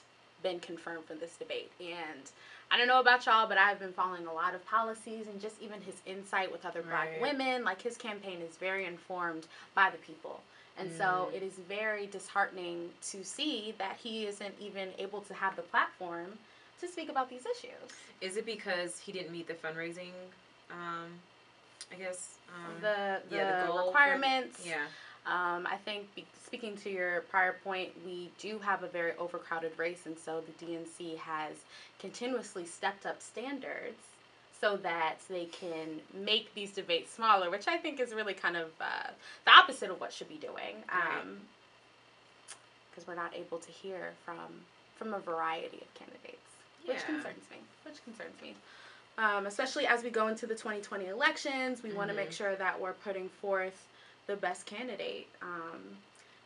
been 0.43 0.59
confirmed 0.61 1.05
for 1.05 1.15
this 1.15 1.37
debate, 1.37 1.71
and 1.81 2.31
I 2.71 2.77
don't 2.77 2.89
know 2.89 3.01
about 3.01 3.25
y'all, 3.25 3.47
but 3.49 3.57
I've 3.57 3.79
been 3.79 3.93
following 3.93 4.27
a 4.27 4.33
lot 4.33 4.55
of 4.55 4.65
policies 4.67 5.27
and 5.27 5.41
just 5.41 5.57
even 5.63 5.81
his 5.81 5.95
insight 6.07 6.51
with 6.53 6.67
other 6.67 6.83
black 6.83 7.09
Right. 7.13 7.21
women. 7.21 7.65
Like 7.65 7.81
his 7.81 7.97
campaign 7.97 8.41
is 8.43 8.57
very 8.57 8.85
informed 8.85 9.47
by 9.75 9.91
the 9.91 9.97
people. 9.99 10.43
And 10.77 10.93
so 10.93 11.31
Mm. 11.31 11.35
it 11.35 11.43
is 11.43 11.55
very 11.55 12.07
disheartening 12.07 12.93
to 13.11 13.25
see 13.25 13.73
that 13.79 13.97
he 13.97 14.27
isn't 14.27 14.55
even 14.61 14.93
able 14.99 15.23
to 15.23 15.35
have 15.35 15.57
the 15.57 15.63
platform 15.63 16.39
to 16.81 16.87
speak 16.89 17.09
about 17.09 17.31
these 17.31 17.47
issues. 17.47 17.91
Is 18.21 18.37
it 18.37 18.45
because 18.45 19.01
he 19.01 19.13
didn't 19.13 19.33
meet 19.33 19.49
the 19.49 19.55
fundraising? 19.55 20.13
Um, 20.71 21.19
I 21.93 21.97
guess. 21.97 22.35
Um, 22.49 22.81
the 22.81 23.21
the, 23.29 23.37
yeah, 23.37 23.61
the 23.63 23.67
goal 23.67 23.79
for- 23.79 23.87
requirements. 23.89 24.65
yeah. 24.67 24.85
Um, 25.27 25.67
I 25.67 25.77
think 25.85 26.07
speaking 26.47 26.77
to 26.79 26.91
your 26.91 27.21
prior 27.23 27.57
point, 27.63 27.91
we 28.07 28.31
do 28.39 28.59
have 28.61 28.83
a 28.83 28.89
very 28.89 29.13
overcrowded 29.19 29.73
race, 29.77 30.07
and 30.07 30.19
so 30.19 30.41
the 30.41 30.65
DNC 30.65 31.19
has 31.19 31.55
continuously 31.99 32.65
stepped 32.65 33.05
up 33.05 33.21
standards 33.21 33.99
so 34.59 34.77
that 34.79 35.17
they 35.29 35.45
can 35.45 36.01
make 36.15 36.55
these 36.55 36.73
debates 36.73 37.13
smaller, 37.13 37.51
which 37.51 37.69
I 37.69 37.77
think 37.77 38.01
is 38.01 38.13
really 38.15 38.33
kind 38.35 38.57
of 38.57 38.69
uh, 38.81 39.09
the 39.45 39.51
opposite 39.53 39.91
of 39.91 40.01
what 40.01 40.13
should 40.13 40.29
be 40.31 40.37
doing. 40.37 40.77
Right. 40.91 41.25
Because 42.91 43.07
we're 43.07 43.15
not 43.15 43.35
able 43.37 43.59
to 43.59 43.71
hear 43.71 44.13
from 44.25 44.63
from 44.97 45.15
a 45.15 45.21
variety 45.21 45.79
of 45.83 45.95
candidates, 45.95 46.49
which 46.87 47.05
concerns 47.05 47.45
me. 47.51 47.59
Which 47.85 48.03
concerns 48.03 48.35
me. 48.43 48.57
Um, 49.19 49.47
especially 49.47 49.87
as 49.87 50.05
we 50.05 50.11
go 50.11 50.29
into 50.29 50.47
the 50.47 50.55
2020 50.55 51.07
elections, 51.07 51.83
we 51.83 51.93
want 51.93 52.09
to 52.09 52.17
make 52.17 52.31
sure 52.31 52.55
that 52.55 52.81
we're 52.81 52.93
putting 52.93 53.29
forth 53.29 53.87
the 54.29 54.37
best 54.37 54.65
candidate. 54.65 55.27
Um, 55.43 55.81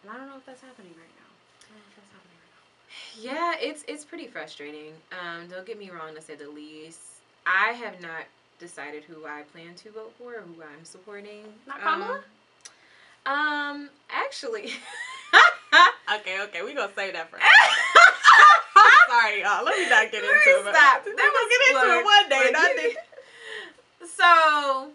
and 0.02 0.10
I 0.10 0.16
don't 0.16 0.26
know 0.26 0.36
if 0.38 0.46
that's 0.46 0.62
happening 0.62 0.92
right 0.96 1.14
now. 1.16 1.30
I 1.60 1.68
don't 1.68 1.78
know 1.78 1.84
if 1.90 1.96
that's 1.96 2.12
happening 2.16 2.38
right 2.40 3.60
Yeah, 3.60 3.68
it's 3.68 3.84
it's 3.86 4.04
pretty 4.04 4.26
frustrating. 4.26 4.94
Um, 5.12 5.48
don't 5.48 5.66
get 5.66 5.78
me 5.78 5.90
wrong, 5.90 6.14
to 6.14 6.22
say 6.22 6.34
the 6.34 6.48
least. 6.48 7.00
I 7.46 7.72
have 7.72 8.00
not 8.00 8.24
decided 8.58 9.04
who 9.04 9.26
I 9.26 9.42
plan 9.52 9.74
to 9.74 9.90
vote 9.90 10.14
for 10.18 10.36
or 10.36 10.40
who 10.40 10.62
I'm 10.62 10.84
supporting. 10.84 11.44
Not 11.66 11.82
Kamala? 11.82 12.20
Um, 13.26 13.34
um 13.34 13.90
actually. 14.10 14.72
Okay, 16.14 16.42
okay, 16.42 16.62
we 16.62 16.74
gonna 16.74 16.92
save 16.94 17.14
that 17.14 17.30
for. 17.30 17.38
Sorry, 19.12 19.42
y'all. 19.42 19.64
Let 19.64 19.78
me 19.78 19.88
not 19.90 20.10
get 20.10 20.22
Let 20.22 20.32
into 20.32 20.68
it. 20.68 20.74
stop. 20.74 21.04
We 21.04 21.12
That 21.12 21.32
gonna 21.34 21.48
get 21.52 21.60
into 21.68 22.00
it 22.00 22.04
one 22.04 22.28
day. 22.28 22.44
look, 22.44 22.52
not 22.52 24.08
So, 24.08 24.90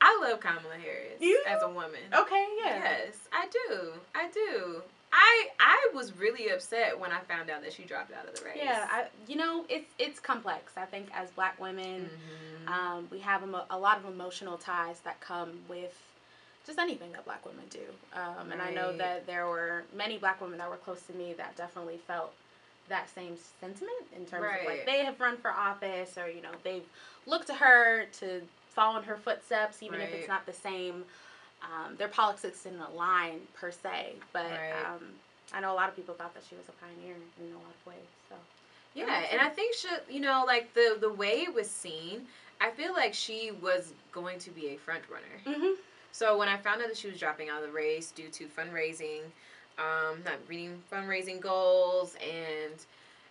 I 0.00 0.18
love 0.22 0.40
Kamala 0.40 0.74
Harris 0.82 1.20
You? 1.20 1.42
as 1.46 1.62
a 1.62 1.68
woman. 1.68 2.00
Okay, 2.14 2.46
yeah. 2.64 2.78
Yes, 2.82 3.16
I 3.32 3.46
do. 3.48 3.92
I 4.14 4.28
do. 4.30 4.82
I 5.12 5.48
I 5.58 5.90
was 5.94 6.16
really 6.18 6.48
upset 6.50 6.98
when 6.98 7.12
I 7.12 7.20
found 7.20 7.48
out 7.50 7.62
that 7.62 7.72
she 7.72 7.82
dropped 7.84 8.12
out 8.12 8.26
of 8.28 8.38
the 8.38 8.44
race. 8.44 8.58
Yeah, 8.62 8.86
I, 8.90 9.06
you 9.26 9.36
know, 9.36 9.64
it's 9.68 9.90
it's 9.98 10.20
complex. 10.20 10.72
I 10.76 10.84
think 10.84 11.08
as 11.14 11.30
black 11.30 11.58
women, 11.60 12.10
Mhm. 12.66 12.70
um, 12.72 13.08
we 13.10 13.18
have 13.20 13.42
emo- 13.42 13.64
a 13.70 13.78
lot 13.78 13.98
of 13.98 14.04
emotional 14.06 14.58
ties 14.58 15.00
that 15.04 15.20
come 15.20 15.60
with 15.68 15.94
just 16.66 16.78
anything 16.78 17.12
that 17.12 17.24
black 17.24 17.44
women 17.46 17.64
do. 17.70 17.80
Um, 18.12 18.52
and 18.52 18.60
I 18.60 18.70
know 18.70 18.94
that 18.98 19.26
there 19.26 19.46
were 19.46 19.84
many 19.94 20.18
black 20.18 20.40
women 20.42 20.58
that 20.58 20.68
were 20.68 20.76
close 20.76 21.00
to 21.02 21.14
me 21.14 21.32
that 21.34 21.56
definitely 21.56 21.98
felt 22.06 22.34
that 22.88 23.08
same 23.14 23.34
sentiment 23.60 23.96
in 24.16 24.24
terms 24.26 24.44
of 24.60 24.66
like 24.66 24.86
they 24.86 25.04
have 25.04 25.18
run 25.20 25.36
for 25.36 25.50
office 25.50 26.16
or 26.18 26.28
you 26.28 26.42
know 26.42 26.50
they've 26.64 26.86
looked 27.26 27.46
to 27.46 27.54
her 27.54 28.06
to 28.20 28.40
follow 28.70 28.98
in 28.98 29.04
her 29.04 29.16
footsteps 29.16 29.82
even 29.82 30.00
if 30.00 30.12
it's 30.14 30.28
not 30.28 30.46
the 30.46 30.52
same 30.52 31.04
um, 31.62 31.96
their 31.96 32.08
politics 32.08 32.62
didn't 32.62 32.80
align 32.80 33.40
per 33.54 33.70
se 33.70 34.14
but 34.32 34.44
Right. 34.44 34.72
um, 34.94 35.02
i 35.52 35.60
know 35.60 35.72
a 35.72 35.74
lot 35.74 35.88
of 35.88 35.96
people 35.96 36.14
thought 36.14 36.34
that 36.34 36.44
she 36.48 36.54
was 36.54 36.64
a 36.68 36.72
pioneer 36.72 37.16
in 37.40 37.52
a 37.52 37.56
lot 37.56 37.74
of 37.80 37.86
ways 37.86 38.08
so 38.28 38.34
Yeah, 38.94 39.22
and 39.32 39.40
I 39.40 39.48
think 39.48 39.74
she, 39.74 39.88
you 40.08 40.20
know, 40.20 40.44
like 40.46 40.72
the 40.74 40.96
the 41.00 41.12
way 41.12 41.42
it 41.42 41.54
was 41.54 41.68
seen, 41.70 42.26
I 42.60 42.70
feel 42.70 42.92
like 42.94 43.14
she 43.14 43.52
was 43.62 43.92
going 44.12 44.38
to 44.40 44.50
be 44.50 44.68
a 44.68 44.76
front 44.76 45.02
runner. 45.10 45.36
mm-hmm. 45.58 45.74
So 46.10 46.36
when 46.38 46.48
I 46.48 46.56
found 46.56 46.80
out 46.82 46.88
that 46.88 46.96
she 46.96 47.06
was 47.08 47.18
dropping 47.20 47.48
out 47.48 47.62
of 47.62 47.68
the 47.68 47.72
race 47.74 48.10
due 48.10 48.28
to 48.38 48.46
fundraising, 48.46 49.20
um, 49.78 50.22
not 50.24 50.34
reading 50.48 50.82
fundraising 50.92 51.40
goals 51.40 52.14
and 52.22 52.74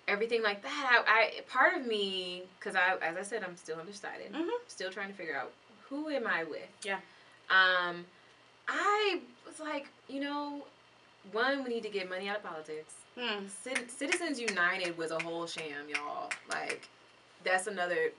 everything 0.08 0.42
like 0.42 0.62
that, 0.64 1.04
I, 1.08 1.12
I 1.38 1.42
part 1.50 1.76
of 1.76 1.86
me, 1.86 2.44
because 2.60 2.76
I, 2.76 2.96
as 3.06 3.18
I 3.18 3.22
said, 3.24 3.44
I'm 3.44 3.58
still 3.58 3.78
undecided, 3.80 4.32
Mhm. 4.34 4.48
still 4.68 4.90
trying 4.90 5.10
to 5.10 5.14
figure 5.14 5.36
out 5.36 5.52
who 5.90 6.10
am 6.10 6.26
I 6.28 6.44
with. 6.46 6.68
Yeah. 6.84 7.00
Um, 7.50 8.06
I 8.68 9.20
was 9.46 9.60
like, 9.60 9.88
you 10.08 10.22
know, 10.22 10.64
one, 11.32 11.64
we 11.64 11.70
need 11.70 11.84
to 11.84 11.90
get 11.90 12.10
money 12.10 12.30
out 12.30 12.38
of 12.38 12.44
politics. 12.44 12.94
Mm. 13.18 13.50
Cit- 13.50 13.90
Citizens 13.92 14.40
United 14.40 14.98
was 14.98 15.12
a 15.12 15.20
whole 15.24 15.48
sham, 15.48 15.90
y'all. 15.90 16.30
Like, 16.50 16.88
that's 17.44 17.68
another 17.68 18.12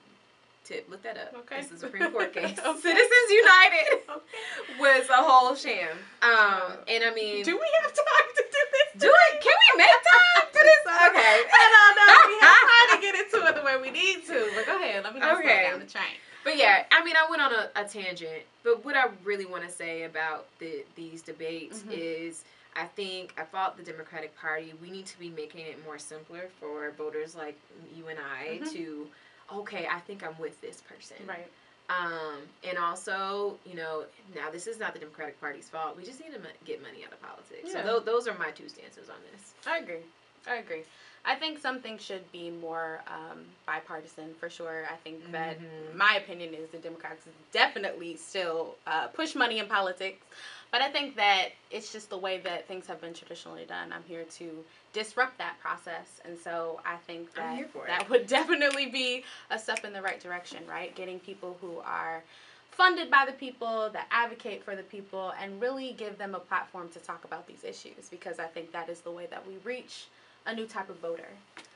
tip. 0.68 0.86
Look 0.90 1.02
that 1.02 1.16
up. 1.16 1.34
Okay. 1.48 1.60
It's 1.60 1.72
a 1.72 1.78
Supreme 1.78 2.12
Court 2.12 2.32
case. 2.36 2.58
Okay. 2.58 2.80
Citizens 2.80 3.28
United 3.30 3.88
Okay. 4.08 4.78
was 4.78 5.08
a 5.08 5.16
whole 5.24 5.54
sham. 5.56 5.96
Um, 6.22 6.76
and 6.86 7.04
I 7.04 7.12
mean, 7.14 7.42
Do 7.44 7.56
we 7.56 7.68
have 7.82 7.92
time 7.92 8.28
to 8.36 8.44
do 8.52 8.62
this? 8.72 9.02
do 9.02 9.08
it. 9.10 9.40
Can 9.40 9.52
we 9.64 9.78
make 9.78 9.88
time 10.12 10.46
for 10.52 10.62
this? 10.62 10.82
Okay. 11.08 11.36
I 11.48 11.64
don't 11.74 11.94
know. 11.96 12.14
We 12.28 12.36
have 12.46 12.64
time 12.68 12.88
to 12.96 13.00
get 13.00 13.14
into 13.24 13.46
it 13.48 13.54
the 13.56 13.64
way 13.64 13.80
we 13.80 13.90
need 13.90 14.26
to. 14.26 14.50
But 14.54 14.66
go 14.66 14.76
ahead. 14.76 15.04
Let 15.04 15.14
me 15.14 15.20
not 15.20 15.38
Okay. 15.38 15.62
slow 15.64 15.70
down 15.70 15.80
the 15.80 15.86
train. 15.86 16.16
But 16.44 16.56
yeah, 16.56 16.84
I 16.92 17.02
mean, 17.04 17.16
I 17.16 17.26
went 17.28 17.42
on 17.42 17.52
a, 17.52 17.70
a 17.76 17.84
tangent. 17.88 18.42
But 18.62 18.84
what 18.84 18.96
I 18.96 19.06
really 19.24 19.46
want 19.46 19.64
to 19.64 19.70
say 19.70 20.04
about 20.04 20.46
the 20.58 20.84
these 20.94 21.22
debates 21.22 21.80
Mhm. 21.82 21.92
is, 21.92 22.44
I 22.76 22.84
think 22.84 23.34
I 23.36 23.42
thought 23.42 23.76
the 23.76 23.82
Democratic 23.82 24.36
Party. 24.38 24.72
We 24.80 24.90
need 24.90 25.06
to 25.06 25.18
be 25.18 25.30
making 25.30 25.66
it 25.66 25.82
more 25.84 25.98
simpler 25.98 26.48
for 26.60 26.90
voters 26.92 27.34
like 27.34 27.58
you 27.94 28.08
and 28.08 28.18
I 28.18 28.60
Mhm. 28.62 28.72
to, 28.72 29.06
okay, 29.52 29.86
I 29.90 30.00
think 30.00 30.24
I'm 30.24 30.38
with 30.38 30.60
this 30.60 30.80
person. 30.80 31.16
Right. 31.26 31.48
Um, 31.90 32.40
and 32.68 32.76
also, 32.76 33.56
you 33.64 33.74
know, 33.74 34.04
now 34.34 34.50
this 34.50 34.66
is 34.66 34.78
not 34.78 34.92
the 34.92 34.98
Democratic 34.98 35.40
Party's 35.40 35.68
fault. 35.68 35.96
We 35.96 36.04
just 36.04 36.20
need 36.20 36.32
to 36.32 36.40
get 36.66 36.82
money 36.82 37.04
out 37.04 37.12
of 37.12 37.22
politics. 37.22 37.70
Yeah. 37.72 37.82
So 37.84 37.92
th- 37.94 38.04
those 38.04 38.28
are 38.28 38.36
my 38.38 38.50
two 38.50 38.68
stances 38.68 39.08
on 39.08 39.16
this. 39.32 39.54
I 39.66 39.78
agree. 39.78 40.04
I 40.46 40.56
agree. 40.56 40.82
I 41.24 41.34
think 41.34 41.58
something 41.58 41.98
should 41.98 42.30
be 42.32 42.50
more 42.50 43.02
um, 43.06 43.44
bipartisan 43.66 44.34
for 44.40 44.48
sure. 44.48 44.86
I 44.90 44.96
think 44.96 45.30
that 45.32 45.58
Mhm. 45.60 45.94
my 45.94 46.16
opinion 46.16 46.54
is 46.54 46.70
the 46.70 46.78
Democrats 46.78 47.26
definitely 47.52 48.16
still 48.16 48.76
uh, 48.86 49.08
push 49.08 49.34
money 49.34 49.58
in 49.58 49.66
politics, 49.68 50.24
but 50.70 50.80
I 50.80 50.90
think 50.90 51.16
that 51.16 51.52
it's 51.70 51.92
just 51.92 52.08
the 52.10 52.18
way 52.18 52.38
that 52.38 52.66
things 52.66 52.86
have 52.86 53.00
been 53.00 53.14
traditionally 53.14 53.64
done. 53.64 53.92
I'm 53.92 54.04
here 54.04 54.24
to 54.24 54.64
disrupt 54.92 55.38
that 55.38 55.58
process, 55.60 56.20
and 56.24 56.38
so 56.38 56.80
I 56.84 56.96
think 57.06 57.34
that 57.34 57.56
here 57.56 57.68
for 57.68 57.84
it. 57.84 57.88
that 57.88 58.08
would 58.08 58.26
definitely 58.38 58.86
be 58.86 59.24
a 59.50 59.58
step 59.58 59.84
in 59.84 59.92
the 59.92 60.02
right 60.02 60.20
direction. 60.20 60.66
Right, 60.66 60.94
getting 60.94 61.18
people 61.20 61.58
who 61.60 61.78
are 61.80 62.22
funded 62.70 63.10
by 63.10 63.24
the 63.26 63.32
people 63.32 63.90
that 63.90 64.06
advocate 64.12 64.62
for 64.62 64.76
the 64.76 64.84
people 64.84 65.32
and 65.40 65.60
really 65.60 65.92
give 65.94 66.16
them 66.16 66.34
a 66.34 66.38
platform 66.38 66.88
to 66.90 67.00
talk 67.00 67.24
about 67.24 67.46
these 67.48 67.64
issues 67.64 68.08
because 68.08 68.38
I 68.38 68.46
think 68.46 68.70
that 68.72 68.88
is 68.88 69.00
the 69.00 69.10
way 69.10 69.26
that 69.30 69.44
we 69.46 69.56
reach 69.64 70.06
a 70.46 70.54
new 70.54 70.66
type 70.66 70.88
of 70.90 70.96
voter. 70.98 71.28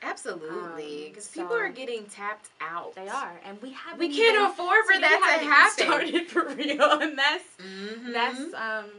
Absolutely, 0.04 1.06
Um, 1.06 1.08
because 1.10 1.28
people 1.28 1.50
so- 1.50 1.58
are 1.58 1.68
getting 1.68 2.04
tapped 2.06 2.48
out. 2.60 2.94
They 2.94 3.08
are, 3.08 3.40
and 3.44 3.60
we 3.62 3.70
haven't. 3.72 4.00
We 4.00 4.08
can't 4.08 4.34
even- 4.34 4.46
afford 4.50 4.84
for 4.86 4.94
we 4.94 5.00
that 5.00 5.38
to 5.40 5.46
happen. 5.48 5.86
Started 5.86 6.28
for 6.32 6.44
real, 6.54 7.00
and 7.00 7.16
that's 7.18 7.44
Mhm. 7.58 8.12
that's 8.12 8.54
um 8.54 8.90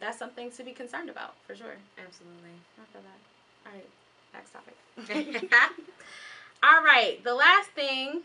that's 0.00 0.18
something 0.18 0.50
to 0.52 0.62
be 0.62 0.72
concerned 0.72 1.08
about 1.10 1.34
for 1.46 1.54
sure. 1.56 1.76
absolutely. 1.98 2.50
I 2.80 2.84
feel 2.92 3.02
that. 3.02 3.20
All 3.66 3.72
right, 3.72 3.90
next 4.32 4.52
topic. 4.52 4.76
All 6.62 6.82
right, 6.84 7.22
the 7.24 7.34
last 7.34 7.70
thing 7.70 8.22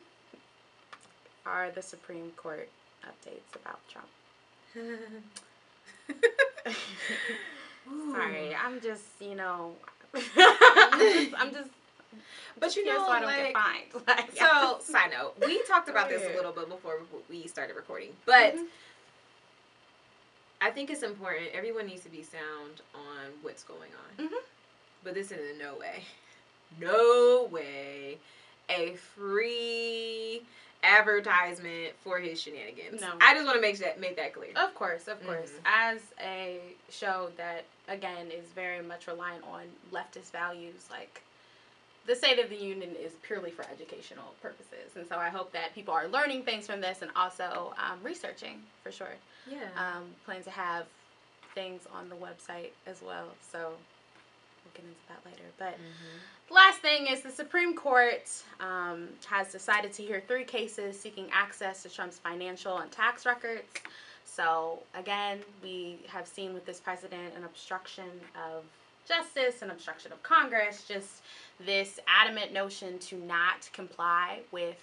are 1.46 1.72
the 1.72 1.82
Supreme 1.82 2.32
Court 2.38 2.70
updates 3.04 3.56
about 3.56 3.80
Trump. 3.90 4.08
Sorry, 8.12 8.56
I'm 8.56 8.80
just 8.82 9.04
you 9.20 9.36
know, 9.36 9.74
I'm 10.92 11.00
just, 11.00 11.34
I'm 11.42 11.52
just 11.52 11.70
But 12.60 12.76
you 12.76 12.86
know, 12.86 12.98
so 13.06 13.12
I 13.12 13.20
don't 13.20 13.28
like, 13.30 13.44
get 13.44 13.54
fined. 13.54 14.04
Like, 14.08 14.32
so 14.38 14.78
side 14.82 15.12
note, 15.12 15.34
we 15.46 15.62
talked 15.64 15.90
about 15.90 16.10
this 16.10 16.24
a 16.32 16.36
little 16.36 16.52
bit 16.52 16.70
before 16.70 17.00
we 17.30 17.48
started 17.48 17.76
recording, 17.76 18.10
but 18.26 18.56
Mhm. 18.56 18.66
I 20.62 20.72
think 20.72 20.90
it's 20.90 21.04
important. 21.04 21.48
Everyone 21.54 21.86
needs 21.86 22.04
to 22.04 22.10
be 22.10 22.22
sound 22.24 22.82
on 22.94 23.32
what's 23.42 23.64
going 23.64 23.92
on. 24.20 24.28
Mhm. 24.28 24.38
But 25.04 25.14
this 25.14 25.32
is 25.32 25.52
in 25.52 25.58
no 25.58 25.76
way, 25.76 26.04
no 26.80 27.48
way, 27.50 28.18
a 28.70 28.96
free 28.96 30.42
advertisement 30.84 31.94
for 32.04 32.20
his 32.20 32.42
shenanigans. 32.42 33.00
No. 33.02 33.14
I 33.22 33.34
just 33.34 33.46
want 33.46 33.56
to 33.56 33.62
make 33.62 33.78
that 33.80 34.00
make 34.00 34.18
that 34.18 34.34
clear. 34.34 34.52
Of 34.58 34.76
course, 34.76 35.08
of 35.08 35.26
course. 35.26 35.52
Mhm. 35.52 35.60
As 35.66 36.02
a 36.22 36.60
show 36.90 37.32
that 37.38 37.64
again 37.90 38.28
is 38.32 38.46
very 38.54 38.82
much 38.82 39.08
reliant 39.08 39.44
on 39.52 39.64
leftist 39.92 40.32
values, 40.32 40.88
like 40.90 41.22
the 42.06 42.16
State 42.16 42.40
of 42.40 42.50
the 42.50 42.56
Union 42.56 42.92
is 43.00 43.12
purely 43.22 43.52
for 43.52 43.66
educational 43.72 44.34
purposes, 44.42 44.96
and 44.96 45.08
so 45.08 45.18
I 45.18 45.30
hope 45.30 45.52
that 45.52 45.76
people 45.76 45.94
are 45.94 46.08
learning 46.08 46.44
things 46.44 46.66
from 46.66 46.82
this 46.82 47.02
and 47.02 47.12
also 47.16 47.74
um, 47.78 48.00
researching 48.04 48.62
for 48.84 48.92
sure. 48.92 49.16
Yeah. 49.50 49.68
Um, 49.78 50.06
plan 50.26 50.44
to 50.44 50.50
have 50.50 50.86
things 51.56 51.84
on 51.94 52.10
the 52.10 52.16
website 52.16 52.72
as 52.88 53.02
well, 53.02 53.28
so 53.52 53.60
we'll 53.60 54.74
get 54.74 54.86
into 54.86 54.98
that 55.08 55.26
later. 55.26 55.44
But 55.58 55.78
the 56.48 56.54
last 56.54 56.80
thing 56.80 57.08
is 57.08 57.22
the 57.22 57.32
Supreme 57.32 57.76
Court 57.76 58.32
um, 58.60 59.10
has 59.28 59.52
decided 59.52 59.94
to 59.94 60.04
hear 60.04 60.22
three 60.28 60.44
cases 60.44 61.00
seeking 61.00 61.28
access 61.32 61.84
to 61.84 61.90
Trump's 61.90 62.18
financial 62.18 62.78
and 62.80 62.92
tax 62.92 63.26
records. 63.26 63.68
So 64.26 64.80
again, 64.94 65.40
we 65.64 66.00
have 66.08 66.28
seen 66.28 66.54
with 66.54 66.66
this 66.66 66.80
president 66.80 67.36
an 67.36 67.44
obstruction 67.44 68.10
of 68.36 68.64
justice, 69.08 69.62
an 69.62 69.72
obstruction 69.72 70.12
of 70.12 70.22
Congress, 70.24 70.86
just 70.88 71.22
this 71.60 72.00
adamant 72.08 72.54
notion 72.54 73.00
to 73.00 73.16
not 73.18 73.70
comply 73.74 74.40
with 74.52 74.78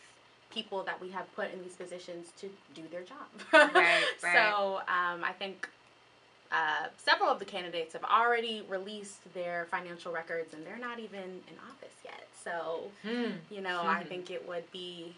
people 0.50 0.82
that 0.84 1.00
we 1.00 1.10
have 1.10 1.32
put 1.36 1.52
in 1.52 1.62
these 1.62 1.74
positions 1.76 2.32
to 2.40 2.50
do 2.74 2.82
their 2.90 3.02
job. 3.02 3.26
Right, 3.74 4.06
So 4.20 4.80
um, 4.88 5.22
I 5.24 5.32
think 5.38 5.68
uh, 6.52 6.86
several 6.96 7.28
of 7.28 7.38
the 7.38 7.44
candidates 7.44 7.92
have 7.92 8.04
already 8.04 8.62
released 8.68 9.32
their 9.34 9.66
financial 9.70 10.12
records 10.12 10.54
and 10.54 10.64
they're 10.64 10.78
not 10.78 10.98
even 10.98 11.20
in 11.20 11.54
office 11.70 11.94
yet. 12.04 12.26
So, 12.44 12.90
Hmm. 13.02 13.32
you 13.50 13.60
know, 13.60 13.82
I 13.82 14.02
Mhm. 14.04 14.08
think 14.08 14.30
it 14.30 14.46
would 14.46 14.70
be. 14.70 15.14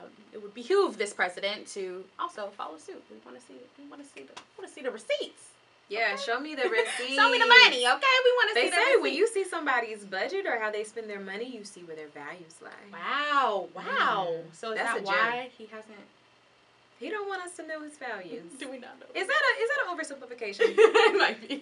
Um, 0.00 0.08
it 0.32 0.42
would 0.42 0.54
behoove 0.54 0.96
this 0.98 1.12
president 1.12 1.66
to 1.74 2.04
also 2.18 2.50
follow 2.56 2.78
suit. 2.78 3.02
We 3.10 3.16
want 3.24 3.38
to 3.38 3.44
see. 3.46 3.54
We 3.78 3.88
want 3.88 4.02
to 4.02 4.08
see 4.08 4.22
the. 4.24 4.32
Want 4.58 4.68
to 4.68 4.74
see 4.74 4.82
the 4.82 4.90
receipts. 4.90 5.48
Yeah, 5.88 6.12
Okay. 6.14 6.22
show 6.22 6.38
me 6.38 6.54
the 6.54 6.68
receipt. 6.68 7.16
Show 7.16 7.28
me 7.30 7.38
the 7.38 7.46
money, 7.46 7.78
okay? 7.84 8.16
We 8.24 8.32
want 8.38 8.48
to 8.50 8.54
They 8.54 8.64
see 8.66 8.70
the 8.70 8.76
say 8.76 8.96
when 9.00 9.12
you 9.12 9.26
see 9.26 9.42
somebody's 9.44 10.04
budget 10.04 10.46
or 10.46 10.58
how 10.60 10.70
they 10.70 10.84
spend 10.84 11.10
their 11.10 11.18
money, 11.18 11.46
you 11.50 11.64
see 11.64 11.80
where 11.82 11.96
their 11.96 12.06
values 12.08 12.54
lie. 12.62 12.70
Wow! 12.92 13.68
Wow! 13.74 14.28
Mm, 14.30 14.42
so 14.54 14.70
is 14.70 14.78
that's 14.78 14.94
that 15.00 15.04
why 15.04 15.50
he 15.58 15.66
hasn't? 15.66 15.98
He 17.00 17.08
don't 17.10 17.26
want 17.28 17.42
us 17.42 17.56
to 17.56 17.66
know 17.66 17.82
his 17.82 17.96
values. 18.08 18.52
Do 18.60 18.70
we 18.70 18.78
not 18.78 19.00
know? 19.00 19.06
Is 19.20 19.26
that 19.26 19.42
a 19.50 19.62
is 19.62 19.68
that 19.70 19.80
an 19.82 19.96
oversimplification? 19.96 20.74
it 20.78 21.18
might 21.18 21.40
be. 21.48 21.60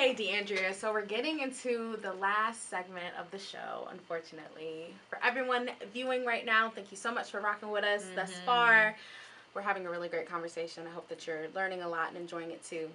Okay, 0.00 0.14
DeAndrea. 0.14 0.74
So 0.74 0.92
we're 0.92 1.04
getting 1.04 1.40
into 1.40 1.98
the 2.00 2.12
last 2.14 2.70
segment 2.70 3.14
of 3.18 3.30
the 3.30 3.38
show. 3.38 3.88
Unfortunately, 3.90 4.94
for 5.08 5.18
everyone 5.22 5.70
viewing 5.92 6.24
right 6.24 6.46
now, 6.46 6.70
thank 6.70 6.90
you 6.90 6.96
so 6.96 7.12
much 7.12 7.30
for 7.30 7.40
rocking 7.40 7.70
with 7.70 7.84
us 7.84 8.06
thus 8.14 8.30
Mhm. 8.30 8.44
far. 8.44 8.96
We're 9.52 9.62
having 9.62 9.86
a 9.86 9.90
really 9.90 10.08
great 10.08 10.26
conversation. 10.26 10.86
I 10.86 10.90
hope 10.90 11.08
that 11.08 11.26
you're 11.26 11.48
learning 11.48 11.82
a 11.82 11.88
lot 11.88 12.08
and 12.08 12.16
enjoying 12.16 12.50
it 12.50 12.64
too. 12.64 12.90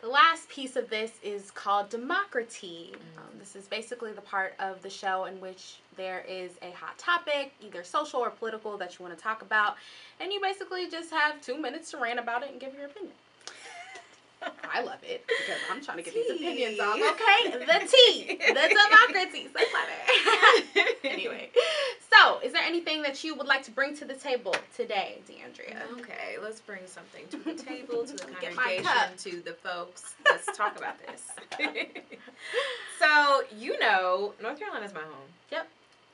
The 0.00 0.08
last 0.08 0.48
piece 0.48 0.74
of 0.74 0.90
this 0.90 1.12
is 1.22 1.52
called 1.52 1.88
Democracy. 1.88 2.92
Um, 3.16 3.38
this 3.38 3.54
is 3.54 3.68
basically 3.68 4.12
the 4.12 4.20
part 4.20 4.54
of 4.58 4.82
the 4.82 4.90
show 4.90 5.26
in 5.26 5.40
which 5.40 5.76
there 5.96 6.22
is 6.22 6.58
a 6.60 6.72
hot 6.72 6.98
topic, 6.98 7.54
either 7.60 7.84
social 7.84 8.20
or 8.20 8.30
political, 8.30 8.76
that 8.78 8.98
you 8.98 9.04
want 9.04 9.16
to 9.16 9.22
talk 9.22 9.42
about, 9.42 9.76
and 10.18 10.32
you 10.32 10.40
basically 10.40 10.90
just 10.90 11.12
have 11.12 11.40
two 11.40 11.56
minutes 11.56 11.92
to 11.92 11.98
rant 11.98 12.18
about 12.18 12.42
it 12.42 12.50
and 12.50 12.60
give 12.60 12.74
your 12.74 12.86
opinion. 12.86 13.14
I 14.72 14.82
love 14.82 14.98
it 15.02 15.24
because 15.26 15.60
I'm 15.70 15.82
trying 15.82 15.98
to 15.98 16.02
get 16.02 16.14
these 16.14 16.30
opinions 16.30 16.80
off. 16.80 16.96
Okay, 16.96 17.50
the 17.50 17.86
tea, 17.86 18.36
the 18.36 18.54
democracy, 18.54 19.48
so 19.52 19.60
clever. 19.70 20.88
anyway, 21.04 21.50
so 22.12 22.40
is 22.40 22.52
there 22.52 22.62
anything 22.62 23.02
that 23.02 23.22
you 23.22 23.34
would 23.34 23.46
like 23.46 23.62
to 23.64 23.70
bring 23.70 23.96
to 23.96 24.04
the 24.04 24.14
table 24.14 24.54
today, 24.74 25.20
DeAndrea? 25.28 26.00
Okay, 26.00 26.36
let's 26.42 26.60
bring 26.60 26.86
something 26.86 27.26
to 27.28 27.36
the 27.38 27.54
table, 27.54 28.04
to 28.04 28.14
the 28.14 28.24
Let 28.24 28.30
me 28.30 28.36
get 28.40 28.54
my 28.54 28.80
congregation, 28.82 29.32
to 29.32 29.42
the 29.42 29.52
folks. 29.52 30.14
Let's 30.24 30.56
talk 30.56 30.78
about 30.78 30.96
this. 31.06 31.28
so, 32.98 33.42
you 33.58 33.78
know, 33.78 34.32
North 34.42 34.58
Carolina 34.58 34.86
is 34.86 34.94
my 34.94 35.00
home. 35.00 35.28
Yep. 35.50 35.68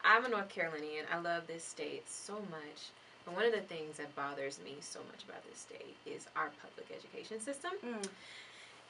I'm 0.04 0.24
a 0.24 0.28
North 0.28 0.48
Carolinian. 0.48 1.04
I 1.12 1.18
love 1.20 1.46
this 1.46 1.64
state 1.64 2.08
so 2.08 2.34
much. 2.50 2.90
But 3.28 3.36
one 3.36 3.44
of 3.44 3.52
the 3.52 3.60
things 3.60 3.98
that 3.98 4.14
bothers 4.16 4.58
me 4.64 4.76
so 4.80 5.00
much 5.10 5.24
about 5.24 5.44
this 5.48 5.58
state 5.58 5.96
is 6.06 6.26
our 6.34 6.50
public 6.62 6.86
education 6.96 7.40
system. 7.40 7.72
Mm. 7.84 8.08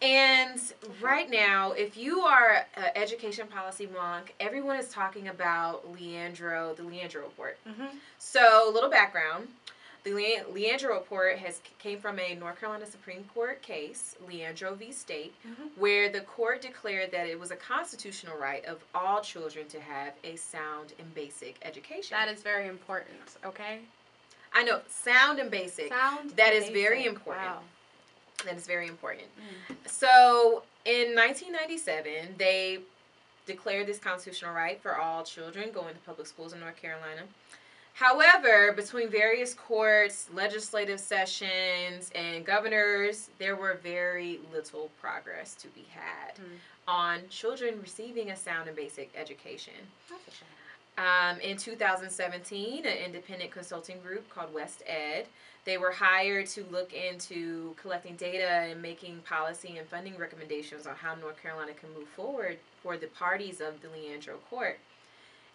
And 0.00 0.60
right 1.02 1.28
now, 1.28 1.72
if 1.72 1.96
you 1.96 2.20
are 2.20 2.64
an 2.76 2.90
education 2.94 3.48
policy 3.48 3.88
wonk, 3.88 4.28
everyone 4.38 4.76
is 4.78 4.90
talking 4.90 5.26
about 5.28 5.90
Leandro, 5.92 6.74
the 6.74 6.84
Leandro 6.84 7.22
report. 7.22 7.58
Mm-hmm. 7.68 7.96
So, 8.18 8.70
little 8.72 8.90
background. 8.90 9.48
The 10.04 10.12
Le- 10.14 10.52
Leandro 10.52 10.94
report 10.94 11.36
has 11.38 11.60
came 11.80 11.98
from 11.98 12.20
a 12.20 12.36
North 12.36 12.60
Carolina 12.60 12.86
Supreme 12.86 13.24
Court 13.34 13.60
case, 13.60 14.14
Leandro 14.28 14.74
v. 14.74 14.92
State, 14.92 15.34
Mhm. 15.44 15.76
where 15.76 16.08
the 16.08 16.20
court 16.20 16.62
declared 16.62 17.10
that 17.10 17.26
it 17.26 17.38
was 17.38 17.50
a 17.50 17.56
constitutional 17.56 18.38
right 18.38 18.64
of 18.64 18.78
all 18.94 19.20
children 19.20 19.66
to 19.68 19.80
have 19.80 20.14
a 20.22 20.36
sound 20.36 20.92
and 21.00 21.12
basic 21.14 21.56
education. 21.62 22.16
That 22.16 22.28
is 22.28 22.40
very 22.42 22.68
important. 22.68 23.18
Okay. 23.44 23.80
I 24.54 24.62
know, 24.64 24.80
sound 24.88 25.38
and 25.38 25.50
basic. 25.50 25.88
Sound. 25.88 26.30
That 26.36 26.52
is 26.52 26.68
very 26.70 27.04
important. 27.06 27.46
Wow. 27.46 27.60
That 28.44 28.56
is 28.56 28.66
very 28.66 28.86
important. 28.86 29.26
Mm. 29.70 29.74
So, 29.88 30.62
in 30.84 31.14
1997, 31.14 32.34
they 32.38 32.78
declared 33.46 33.86
this 33.86 33.98
constitutional 33.98 34.52
right 34.54 34.80
for 34.80 34.96
all 34.96 35.24
children 35.24 35.70
going 35.72 35.94
to 35.94 36.00
public 36.00 36.26
schools 36.26 36.52
in 36.52 36.60
North 36.60 36.76
Carolina. 36.80 37.22
However, 37.94 38.72
between 38.72 39.10
various 39.10 39.54
courts, 39.54 40.28
legislative 40.32 41.00
sessions, 41.00 42.12
and 42.14 42.44
governors, 42.46 43.28
there 43.38 43.56
were 43.56 43.74
very 43.82 44.38
little 44.52 44.90
progress 45.00 45.54
to 45.56 45.66
be 45.68 45.84
had 45.90 46.36
Mm. 46.36 46.58
on 46.86 47.28
children 47.28 47.80
receiving 47.82 48.30
a 48.30 48.36
sound 48.36 48.68
and 48.68 48.76
basic 48.76 49.10
education. 49.16 49.74
That's 50.98 51.08
a 51.10 51.34
shame. 51.34 51.34
Um, 51.34 51.40
in 51.40 51.56
2017, 51.56 52.86
an 52.86 52.96
independent 53.04 53.50
consulting 53.50 54.00
group 54.00 54.28
called 54.30 54.54
WestEd, 54.54 55.24
they 55.64 55.76
were 55.78 55.90
hired 55.92 56.46
to 56.48 56.64
look 56.70 56.92
into 56.94 57.74
collecting 57.80 58.16
data 58.16 58.48
and 58.48 58.80
making 58.80 59.18
policy 59.20 59.76
and 59.78 59.86
funding 59.86 60.16
recommendations 60.16 60.86
on 60.86 60.94
how 60.96 61.14
North 61.14 61.40
Carolina 61.42 61.72
can 61.74 61.92
move 61.94 62.08
forward 62.08 62.58
for 62.82 62.96
the 62.96 63.08
parties 63.08 63.60
of 63.60 63.80
the 63.82 63.88
Leandro 63.90 64.36
Court. 64.48 64.78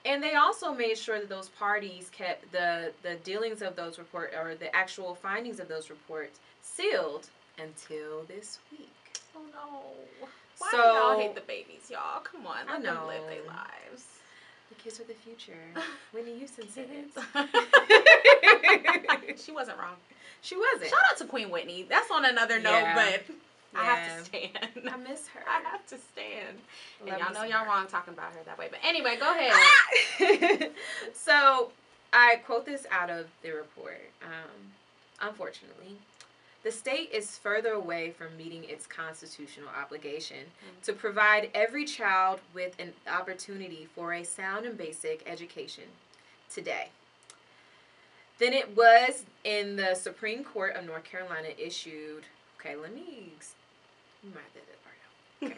And 0.05 0.21
they 0.21 0.35
also 0.35 0.73
made 0.73 0.97
sure 0.97 1.19
that 1.19 1.29
those 1.29 1.49
parties 1.49 2.09
kept 2.11 2.51
the, 2.51 2.91
the 3.03 3.15
dealings 3.23 3.61
of 3.61 3.75
those 3.75 3.97
report 3.97 4.33
or 4.37 4.53
the 4.53 4.73
actual 4.75 5.15
findings 5.15 5.59
of 5.59 5.69
those 5.69 5.89
reports 5.89 6.39
sealed 6.61 7.29
until 7.57 8.23
this 8.27 8.59
week. 8.71 8.89
Oh 9.35 9.41
no. 9.53 10.27
Why 10.59 10.67
So- 10.71 10.77
do 10.77 10.83
y'all 10.83 11.19
hate 11.19 11.35
the 11.35 11.41
babies, 11.41 11.89
y'all? 11.89 12.19
Come 12.21 12.45
on, 12.45 12.67
I 12.67 12.73
let 12.73 12.83
them 12.83 13.07
live 13.07 13.23
their 13.27 13.45
lives. 13.47 14.05
The 14.75 14.83
kids 14.83 14.99
are 14.99 15.03
the 15.03 15.13
future. 15.13 15.53
Whitney 16.13 16.37
Houston 16.39 16.67
said 16.67 16.87
it. 16.89 17.09
she 19.39 19.51
wasn't 19.51 19.77
wrong. 19.77 19.95
she 20.41 20.55
wasn't. 20.55 20.89
Shout 20.89 20.99
out 21.11 21.17
to 21.17 21.25
Queen 21.25 21.49
Whitney. 21.51 21.85
That's 21.87 22.09
on 22.09 22.25
another 22.25 22.59
note, 22.59 22.71
Yeah. 22.71 22.95
but 22.95 23.23
I 23.79 23.83
have 23.85 24.17
to 24.19 24.25
stand. 24.25 24.89
I 24.91 24.97
miss 24.97 25.27
her. 25.29 25.41
I 25.47 25.61
have 25.69 25.85
to 25.87 25.97
stand. 25.97 26.57
And 27.01 27.09
y'all 27.09 27.33
know 27.33 27.43
y'all 27.43 27.65
her. 27.65 27.69
wrong 27.69 27.87
talking 27.87 28.13
about 28.13 28.33
her 28.33 28.39
that 28.45 28.57
way. 28.57 28.67
But 28.69 28.79
anyway, 28.83 29.17
go 29.19 29.31
ahead. 29.31 30.71
so 31.13 31.69
I 32.11 32.37
quote 32.45 32.65
this 32.65 32.85
out 32.91 33.09
of 33.09 33.27
the 33.43 33.51
report. 33.51 34.01
Um, 34.23 34.71
unfortunately, 35.21 35.97
the 36.63 36.71
state 36.71 37.09
is 37.11 37.37
further 37.37 37.73
away 37.73 38.11
from 38.11 38.35
meeting 38.37 38.63
its 38.63 38.87
constitutional 38.87 39.67
obligation 39.69 40.45
Mm. 40.45 40.83
to 40.85 40.93
provide 40.93 41.49
every 41.53 41.85
child 41.85 42.39
with 42.53 42.73
an 42.79 42.93
opportunity 43.07 43.87
for 43.95 44.13
a 44.13 44.23
sound 44.23 44.65
and 44.65 44.77
basic 44.77 45.23
education 45.27 45.83
today 46.49 46.89
than 48.39 48.53
it 48.53 48.75
was 48.75 49.25
in 49.43 49.75
the 49.75 49.93
Supreme 49.95 50.43
Court 50.43 50.75
of 50.75 50.85
North 50.85 51.03
Carolina 51.03 51.49
issued. 51.57 52.23
Okay, 52.59 52.75
let 52.75 52.93
me. 52.93 53.33
You 54.23 54.31
might 54.33 54.43
have 54.43 54.65
that 54.67 54.83
part 54.83 55.57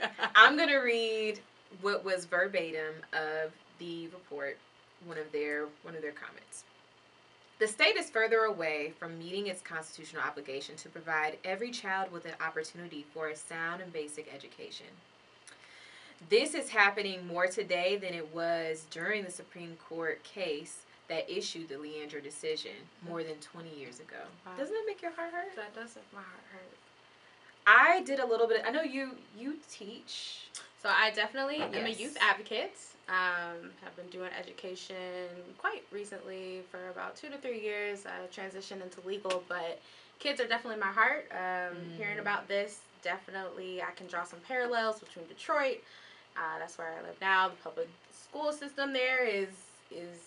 out. 0.00 0.10
Okay. 0.10 0.30
I'm 0.34 0.56
gonna 0.56 0.82
read 0.82 1.38
what 1.80 2.04
was 2.04 2.24
verbatim 2.24 2.94
of 3.12 3.52
the 3.78 4.08
report, 4.08 4.58
one 5.06 5.16
of 5.18 5.30
their 5.32 5.66
one 5.82 5.94
of 5.94 6.02
their 6.02 6.12
comments. 6.12 6.64
The 7.62 7.68
state 7.68 7.96
is 7.96 8.10
further 8.10 8.40
away 8.40 8.92
from 8.98 9.20
meeting 9.20 9.46
its 9.46 9.62
constitutional 9.62 10.22
obligation 10.22 10.74
to 10.78 10.88
provide 10.88 11.38
every 11.44 11.70
child 11.70 12.10
with 12.10 12.24
an 12.24 12.34
opportunity 12.44 13.06
for 13.14 13.28
a 13.28 13.36
sound 13.36 13.80
and 13.80 13.92
basic 13.92 14.34
education. 14.34 14.88
This 16.28 16.54
is 16.54 16.70
happening 16.70 17.24
more 17.24 17.46
today 17.46 17.96
than 17.98 18.14
it 18.14 18.34
was 18.34 18.86
during 18.90 19.22
the 19.22 19.30
Supreme 19.30 19.76
Court 19.76 20.24
case 20.24 20.78
that 21.06 21.30
issued 21.30 21.68
the 21.68 21.78
Leandro 21.78 22.20
decision 22.20 22.72
more 23.06 23.22
than 23.22 23.36
20 23.36 23.68
years 23.78 24.00
ago. 24.00 24.16
Wow. 24.44 24.54
Doesn't 24.58 24.74
it 24.74 24.84
make 24.84 25.00
your 25.00 25.12
heart 25.12 25.30
hurt? 25.32 25.54
that 25.54 25.72
does 25.72 25.94
make 25.94 26.12
my 26.12 26.18
heart 26.18 26.42
hurt. 26.52 26.78
I 27.64 28.02
did 28.02 28.18
a 28.18 28.26
little 28.26 28.48
bit. 28.48 28.62
I 28.66 28.72
know 28.72 28.82
you 28.82 29.12
you 29.38 29.58
teach. 29.70 30.48
So 30.82 30.88
I 30.88 31.10
definitely 31.10 31.58
am 31.58 31.74
a 31.86 31.90
youth 31.90 32.16
advocate. 32.20 32.74
Um, 33.08 33.70
have 33.84 33.94
been 33.96 34.08
doing 34.10 34.30
education 34.38 35.28
quite 35.58 35.84
recently 35.92 36.62
for 36.70 36.90
about 36.90 37.14
two 37.14 37.28
to 37.28 37.36
three 37.38 37.60
years. 37.60 38.04
I 38.04 38.26
transitioned 38.34 38.82
into 38.82 39.06
legal, 39.06 39.44
but 39.48 39.80
kids 40.18 40.40
are 40.40 40.46
definitely 40.46 40.80
my 40.80 40.90
heart. 40.90 41.30
Um, 41.30 41.76
Hearing 41.96 42.16
Mm. 42.18 42.22
about 42.22 42.48
this, 42.48 42.80
definitely 43.02 43.80
I 43.82 43.92
can 43.92 44.08
draw 44.08 44.24
some 44.24 44.40
parallels 44.40 44.98
between 44.98 45.26
Detroit. 45.28 45.78
Uh, 46.36 46.58
that's 46.58 46.78
where 46.78 46.92
I 46.98 47.02
live 47.02 47.20
now. 47.20 47.48
The 47.48 47.56
public 47.56 47.88
school 48.12 48.52
system 48.52 48.92
there 48.92 49.24
is 49.24 49.48
is 49.90 50.18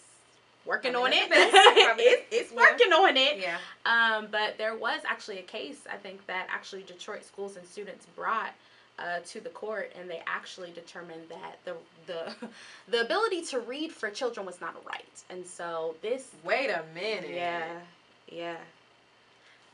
working 0.66 0.96
on 0.96 1.12
it. 1.12 1.30
the 1.30 2.24
it's 2.32 2.52
Yeah. 2.52 2.58
working 2.58 2.94
on 2.94 3.18
it. 3.18 3.40
Yeah. 3.40 3.58
Um, 3.86 4.28
but 4.32 4.58
there 4.58 4.76
was 4.76 5.02
actually 5.06 5.40
a 5.40 5.44
case, 5.44 5.82
I 5.92 5.98
think, 5.98 6.26
that 6.28 6.48
actually 6.50 6.84
Detroit 6.84 7.26
schools 7.26 7.58
and 7.58 7.68
students 7.68 8.06
brought 8.16 8.54
uh, 9.00 9.20
to 9.26 9.40
the 9.42 9.50
court, 9.50 9.92
and 10.00 10.10
they 10.10 10.22
actually 10.28 10.72
determined 10.72 11.24
that 11.30 11.60
the 11.66 11.74
the 12.08 12.34
the 12.90 13.02
ability 13.02 13.44
to 13.44 13.60
read 13.60 13.92
for 13.92 14.10
children 14.10 14.46
was 14.46 14.62
not 14.62 14.76
a 14.76 14.88
right, 14.88 15.24
and 15.30 15.46
so 15.46 15.96
this. 16.02 16.32
Wait 16.44 16.70
a 16.70 16.84
minute. 16.94 17.32
Yeah, 17.32 17.80
yeah. 18.28 18.58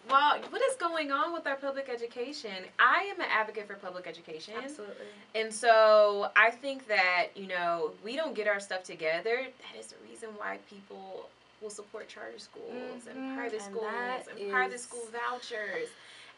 Well, 0.10 0.39
what 0.49 0.62
is 0.63 0.75
going 0.77 1.12
on 1.12 1.31
with 1.31 1.45
our 1.45 1.55
public 1.55 1.88
education? 1.88 2.49
I 2.79 3.07
am 3.13 3.19
an 3.21 3.27
advocate 3.31 3.67
for 3.67 3.75
public 3.75 4.07
education. 4.07 4.55
Absolutely. 4.57 5.05
And 5.36 5.53
so 5.53 6.29
I 6.36 6.49
think 6.49 6.88
that, 6.88 7.27
you 7.36 7.45
know, 7.47 7.91
we 8.03 8.15
don't 8.15 8.34
get 8.34 8.47
our 8.47 8.60
stuff 8.60 8.84
together. 8.84 9.45
That 9.45 9.79
is 9.79 9.88
the 9.88 9.95
reason 10.10 10.29
why 10.38 10.57
people 10.69 11.29
will 11.62 11.69
support 11.69 12.10
charter 12.10 12.39
schools 12.39 13.03
Mhm, 13.05 13.12
and 13.12 13.38
private 13.38 13.62
schools 13.62 14.27
and 14.27 14.49
private 14.49 14.79
school 14.79 15.05
vouchers. 15.12 15.89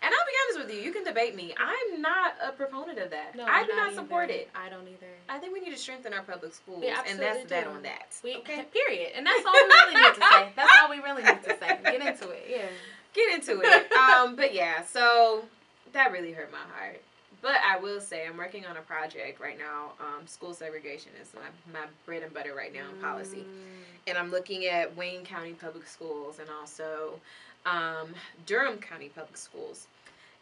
And 0.04 0.12
I'll 0.14 0.28
be 0.28 0.60
honest 0.60 0.68
with 0.68 0.76
you, 0.76 0.84
you 0.84 0.92
can 0.92 1.06
debate 1.06 1.34
me. 1.34 1.54
I'm 1.58 2.02
not 2.02 2.36
a 2.46 2.52
proponent 2.52 3.00
of 3.00 3.10
that. 3.12 3.36
No, 3.36 3.46
I 3.46 3.64
do 3.64 3.72
not 3.74 3.94
support 3.94 4.30
it. 4.30 4.50
I 4.54 4.68
don't 4.68 4.88
either. 4.88 5.08
I 5.30 5.40
think 5.40 5.54
we 5.54 5.62
need 5.62 5.72
to 5.72 5.78
strengthen 5.78 6.14
our 6.14 6.24
public 6.24 6.54
schools, 6.54 6.84
and 7.08 7.20
that's 7.20 7.50
that 7.50 7.68
on 7.68 7.84
that. 7.84 8.14
We 8.22 8.36
okay, 8.38 8.66
period, 8.74 9.14
and 9.16 9.26
that's 9.26 9.46
all 9.46 9.54
we 9.54 9.62
really 9.62 10.04
need 10.04 10.16
to 10.16 10.22
say. 10.22 10.50
That's 10.58 10.74
all 10.82 10.90
we 10.90 10.98
really 10.98 11.24
need 11.24 11.44
to 11.44 11.58
say. 11.58 11.80
Get 11.84 12.06
into 12.06 12.30
it. 12.32 12.46
Yeah. 12.50 12.66
get 13.14 13.34
into 13.34 13.62
it. 13.64 13.92
um, 13.96 14.36
but 14.36 14.54
yeah, 14.54 14.84
so 14.84 15.46
that 15.94 16.12
really 16.12 16.34
hurt 16.34 16.52
my 16.52 16.58
heart. 16.78 17.02
But 17.42 17.58
I 17.66 17.78
will 17.78 18.00
say, 18.00 18.26
I'm 18.26 18.38
working 18.38 18.66
on 18.66 18.78
a 18.78 18.82
project 18.82 19.40
right 19.40 19.58
now. 19.58 19.92
Um, 20.00 20.26
school 20.28 20.54
segregation 20.54 21.12
is 21.22 21.30
my, 21.34 21.78
my 21.78 21.86
bread 22.06 22.24
and 22.24 22.34
butter 22.34 22.54
right 22.56 22.74
now 22.74 22.86
in 22.94 23.02
policy. 23.02 23.40
Mm. 23.40 24.08
And 24.08 24.18
I'm 24.18 24.32
looking 24.32 24.66
at 24.66 24.96
Wayne 24.96 25.26
County 25.26 25.52
Public 25.52 25.86
Schools 25.86 26.40
and 26.40 26.48
also 26.50 27.20
um, 27.66 28.10
Durham 28.46 28.78
County 28.78 29.10
Public 29.10 29.36
Schools. 29.36 29.88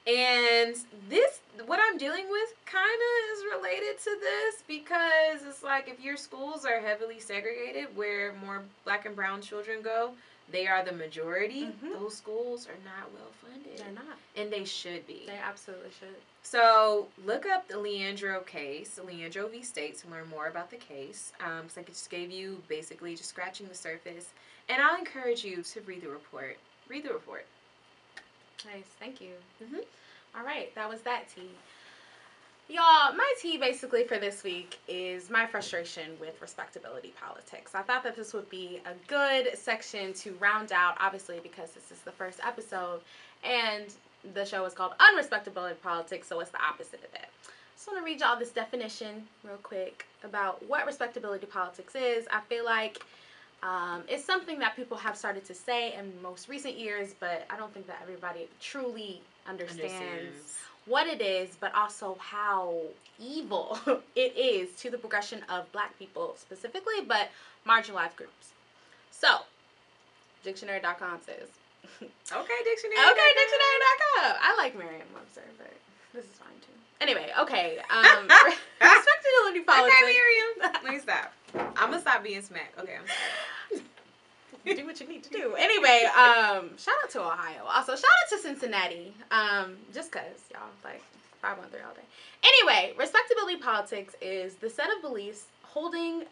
And 0.07 0.75
this, 1.09 1.39
what 1.65 1.79
I'm 1.81 1.97
dealing 1.97 2.27
with, 2.29 2.53
kind 2.65 2.85
of 2.85 3.37
is 3.37 3.43
related 3.55 3.99
to 4.03 4.17
this 4.19 4.63
because 4.67 5.47
it's 5.47 5.61
like 5.63 5.87
if 5.87 6.03
your 6.03 6.17
schools 6.17 6.65
are 6.65 6.79
heavily 6.79 7.19
segregated, 7.19 7.95
where 7.95 8.33
more 8.43 8.63
black 8.83 9.05
and 9.05 9.15
brown 9.15 9.41
children 9.41 9.81
go, 9.83 10.11
they 10.51 10.67
are 10.67 10.83
the 10.83 10.91
majority. 10.91 11.65
Mhm. 11.67 11.93
Those 11.99 12.17
schools 12.17 12.67
are 12.67 12.77
not 12.83 13.11
well 13.13 13.31
funded, 13.41 13.77
They're 13.77 13.91
not. 13.91 14.17
and 14.35 14.51
they 14.51 14.65
should 14.65 15.05
be. 15.07 15.23
They 15.27 15.37
absolutely 15.37 15.91
should. 15.99 16.15
So 16.43 17.07
look 17.23 17.45
up 17.45 17.67
the 17.67 17.77
Leandro 17.79 18.41
case, 18.41 18.99
Leandro 19.05 19.47
v. 19.47 19.61
State, 19.61 19.97
to 19.99 20.07
learn 20.09 20.27
more 20.29 20.47
about 20.47 20.71
the 20.71 20.77
case. 20.77 21.31
Um, 21.39 21.67
'cause 21.69 21.77
I 21.77 21.83
just 21.83 22.09
gave 22.09 22.31
you 22.31 22.61
basically 22.67 23.15
just 23.15 23.29
scratching 23.29 23.67
the 23.67 23.75
surface, 23.75 24.29
and 24.67 24.81
I'll 24.81 24.97
encourage 24.97 25.45
you 25.45 25.61
to 25.61 25.81
read 25.81 26.01
the 26.01 26.09
report. 26.09 26.57
Read 26.89 27.03
the 27.03 27.13
report. 27.13 27.45
Nice. 28.65 28.85
Thank 28.99 29.21
you. 29.21 29.33
Mhm. 29.63 29.83
All 30.35 30.43
right, 30.43 30.73
that 30.75 30.89
was 30.89 31.01
that 31.01 31.27
tea. 31.35 31.49
Y'all, 32.67 33.11
my 33.13 33.33
tea 33.41 33.57
basically 33.57 34.05
for 34.05 34.17
this 34.17 34.43
week 34.43 34.79
is 34.87 35.29
my 35.29 35.45
frustration 35.45 36.17
with 36.21 36.41
respectability 36.41 37.13
politics. 37.19 37.75
I 37.75 37.81
thought 37.81 38.03
that 38.03 38.15
this 38.15 38.33
would 38.33 38.49
be 38.49 38.81
a 38.85 38.93
good 39.07 39.57
section 39.57 40.13
to 40.13 40.33
round 40.35 40.71
out, 40.71 40.95
obviously, 40.99 41.39
because 41.41 41.71
this 41.71 41.91
is 41.91 41.99
the 42.01 42.13
first 42.13 42.39
episode, 42.45 43.01
and 43.43 43.93
the 44.33 44.45
show 44.45 44.63
is 44.65 44.73
called 44.73 44.93
Unrespectability 44.99 45.81
Politics, 45.81 46.27
so 46.29 46.39
it's 46.39 46.51
the 46.51 46.61
opposite 46.63 47.03
of 47.03 47.11
that. 47.11 47.29
just 47.75 47.87
want 47.87 47.99
to 47.99 48.05
read 48.05 48.21
y'all 48.21 48.37
this 48.37 48.51
definition 48.51 49.27
real 49.43 49.57
quick 49.57 50.05
about 50.23 50.63
what 50.67 50.85
respectability 50.85 51.47
politics 51.47 51.95
is. 51.95 52.27
I 52.31 52.39
feel 52.41 52.63
like 52.63 53.03
um, 53.63 54.03
it's 54.07 54.25
something 54.25 54.59
that 54.59 54.75
people 54.75 54.97
have 54.97 55.15
started 55.15 55.45
to 55.45 55.53
say 55.53 55.93
in 55.93 56.11
most 56.21 56.49
recent 56.49 56.77
years, 56.77 57.13
but 57.19 57.45
I 57.49 57.57
don't 57.57 57.73
think 57.73 57.87
that 57.87 57.99
everybody 58.01 58.47
truly 58.59 59.21
understands, 59.47 59.83
Understands. 59.93 60.57
what 60.87 61.07
it 61.07 61.21
is, 61.21 61.55
but 61.59 61.73
also 61.75 62.17
how 62.19 62.75
evil 63.19 63.77
it 64.15 64.35
is 64.35 64.75
to 64.81 64.89
the 64.89 64.97
progression 64.97 65.43
of 65.49 65.71
black 65.71 65.97
people 65.99 66.35
specifically, 66.37 67.01
but 67.07 67.29
marginalized 67.67 68.15
groups. 68.15 68.49
So, 69.11 69.27
dictionary.com 70.43 71.19
says. 71.25 71.47
Okay, 72.31 72.59
dictionary. 72.63 72.97
Okay, 73.11 73.29
dictionary.com. 73.35 74.35
I 74.41 74.55
like 74.57 74.75
Merriam-Webster, 74.77 75.41
but 75.57 75.73
this 76.13 76.25
is 76.25 76.31
fine 76.31 76.49
too. 76.61 76.73
Anyway, 76.99 77.31
okay. 77.39 77.79
Um, 77.89 78.27
respectability 78.81 79.61
politics. 79.65 79.95
Okay, 80.01 80.13
Miriam. 80.13 80.73
Let 80.83 80.93
me 80.93 80.99
stop. 80.99 81.33
I'm 81.55 81.89
gonna 81.89 82.01
stop 82.01 82.23
being 82.23 82.41
smacked. 82.41 82.79
Okay, 82.79 82.95
I'm 82.95 83.07
sorry. 83.07 83.83
do 84.75 84.85
what 84.85 84.99
you 84.99 85.07
need 85.07 85.23
to 85.23 85.29
do. 85.29 85.55
Anyway, 85.57 86.03
um, 86.15 86.77
shout 86.77 86.93
out 87.03 87.09
to 87.11 87.21
Ohio. 87.21 87.63
Also, 87.65 87.95
shout 87.95 88.05
out 88.05 88.29
to 88.29 88.37
Cincinnati. 88.37 89.13
Um, 89.31 89.77
just 89.93 90.11
cause 90.11 90.23
y'all 90.51 90.61
like 90.83 91.01
five 91.41 91.57
one 91.57 91.67
three 91.69 91.81
all 91.81 91.93
day. 91.93 92.01
Anyway, 92.43 92.93
respectability 92.97 93.57
politics 93.57 94.15
is 94.21 94.55
the 94.55 94.69
set 94.69 94.87
of 94.95 95.01
beliefs 95.01 95.45
holding 95.63 96.23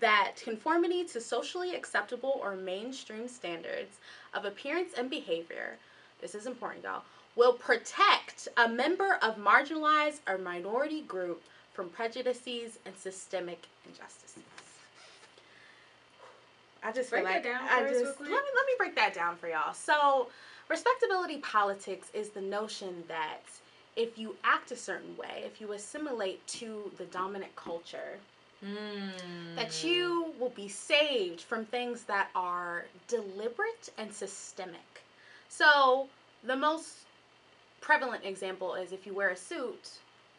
that 0.00 0.32
conformity 0.42 1.04
to 1.04 1.20
socially 1.20 1.74
acceptable 1.74 2.40
or 2.42 2.56
mainstream 2.56 3.28
standards 3.28 3.98
of 4.34 4.44
appearance 4.44 4.92
and 4.98 5.08
behavior. 5.08 5.76
This 6.20 6.34
is 6.34 6.46
important, 6.46 6.84
y'all. 6.84 7.02
Will 7.36 7.52
protect 7.52 8.48
a 8.56 8.68
member 8.68 9.18
of 9.22 9.36
marginalized 9.36 10.20
or 10.28 10.38
minority 10.38 11.02
group 11.02 11.42
from 11.72 11.88
prejudices 11.90 12.78
and 12.84 12.96
systemic 12.96 13.66
injustices. 13.86 14.42
I 16.82 16.92
just 16.92 17.10
feel 17.10 17.20
Break 17.22 17.34
like 17.34 17.42
that 17.44 17.48
down 17.48 17.68
I 17.68 17.88
just 17.88 18.20
let 18.20 18.28
me 18.28 18.34
let 18.34 18.66
me 18.66 18.72
break 18.78 18.94
that 18.96 19.14
down 19.14 19.36
for 19.36 19.48
y'all. 19.48 19.74
So, 19.74 20.28
respectability 20.68 21.38
politics 21.38 22.08
is 22.14 22.30
the 22.30 22.40
notion 22.40 23.04
that 23.08 23.40
if 23.96 24.16
you 24.18 24.36
act 24.44 24.70
a 24.70 24.76
certain 24.76 25.16
way, 25.16 25.42
if 25.44 25.60
you 25.60 25.72
assimilate 25.72 26.44
to 26.48 26.90
the 26.98 27.04
dominant 27.06 27.54
culture, 27.56 28.18
Mm. 28.64 29.54
that 29.54 29.84
you 29.84 30.34
will 30.36 30.50
be 30.50 30.68
saved 30.68 31.42
from 31.42 31.64
things 31.64 32.02
that 32.04 32.28
are 32.34 32.86
deliberate 33.06 33.88
and 33.98 34.12
systemic. 34.12 35.02
So, 35.48 36.08
the 36.42 36.56
most 36.56 36.96
prevalent 37.80 38.24
example 38.24 38.74
is 38.74 38.92
if 38.92 39.06
you 39.06 39.14
wear 39.14 39.30
a 39.30 39.36
suit, 39.36 39.90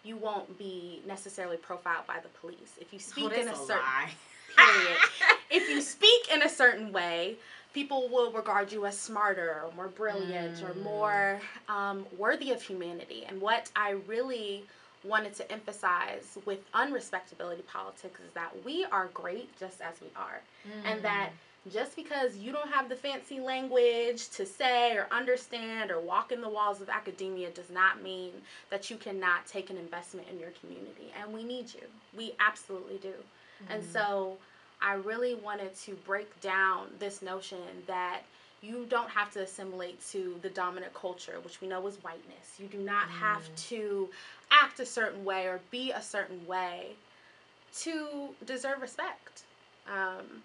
you 0.04 0.16
won't 0.18 0.58
be 0.58 1.02
necessarily 1.08 1.58
profiled 1.58 2.08
by 2.08 2.20
the 2.22 2.30
police. 2.40 2.74
If 2.80 2.94
you 2.94 3.00
speak 3.00 3.26
oh, 3.26 3.36
in 3.36 3.42
a 3.42 3.46
that's 3.46 3.60
certain 3.68 3.84
lie. 3.84 4.10
period. 4.58 4.98
if 5.52 5.70
you 5.70 5.82
speak 5.82 6.32
in 6.34 6.44
a 6.44 6.50
certain 6.50 6.92
way, 6.92 7.36
people 7.74 8.10
will 8.10 8.32
regard 8.32 8.72
you 8.72 8.86
as 8.86 8.98
smarter 8.98 9.62
or 9.64 9.72
more 9.76 9.88
brilliant 9.90 10.62
or 10.64 10.70
Mm. 10.74 10.84
more 10.84 11.40
um, 11.68 12.06
worthy 12.18 12.52
of 12.52 12.62
humanity. 12.62 13.26
And 13.28 13.40
what 13.42 13.70
I 13.76 13.92
really 14.08 14.64
wanted 15.04 15.34
to 15.36 15.50
emphasize 15.52 16.38
with 16.46 16.60
unrespectability 16.74 17.66
politics 17.68 18.20
is 18.26 18.34
that 18.34 18.52
we 18.66 18.86
are 18.86 19.08
great 19.14 19.58
just 19.60 19.80
as 19.82 20.02
we 20.02 20.08
are. 20.16 20.42
And 20.86 21.02
that 21.04 21.30
just 21.72 21.96
because 21.96 22.38
you 22.38 22.52
don't 22.52 22.72
have 22.72 22.90
the 22.90 22.96
fancy 22.96 23.40
language 23.40 24.30
to 24.30 24.46
say 24.46 24.96
or 24.96 25.08
understand 25.12 25.92
or 25.92 26.00
walk 26.00 26.32
in 26.32 26.42
the 26.42 26.50
walls 26.50 26.82
of 26.82 26.90
academia 26.90 27.50
does 27.52 27.70
not 27.70 28.02
mean 28.02 28.32
that 28.70 28.90
you 28.90 28.98
cannot 28.98 29.46
take 29.46 29.70
an 29.70 29.78
investment 29.78 30.28
in 30.32 30.40
your 30.40 30.52
community. 30.62 31.12
And 31.22 31.34
we 31.34 31.44
need 31.44 31.74
you. 31.74 31.82
We 32.16 32.34
absolutely 32.40 32.98
do. 32.98 33.14
And 33.70 33.84
so 33.84 34.38
I 34.82 34.94
really 34.94 35.36
wanted 35.36 35.76
to 35.80 35.96
break 36.06 36.40
down 36.42 36.88
this 36.98 37.22
notion 37.22 37.58
that 37.88 38.22
you 38.62 38.86
don't 38.90 39.10
have 39.10 39.32
to 39.34 39.42
assimilate 39.42 40.06
to 40.12 40.36
the 40.42 40.50
dominant 40.50 40.94
culture, 40.94 41.40
which 41.44 41.62
we 41.62 41.68
know 41.68 41.86
is 41.88 41.96
whiteness. 42.04 42.58
You 42.58 42.68
do 42.68 42.78
not 42.78 43.10
have 43.10 43.44
to 43.70 44.10
act 44.52 44.80
a 44.80 44.86
certain 44.86 45.24
way 45.24 45.46
or 45.46 45.60
be 45.72 45.92
a 45.92 46.02
certain 46.02 46.46
way 46.48 46.88
to 47.80 48.30
deserve 48.46 48.82
respect. 48.82 49.44
Um, 49.88 50.44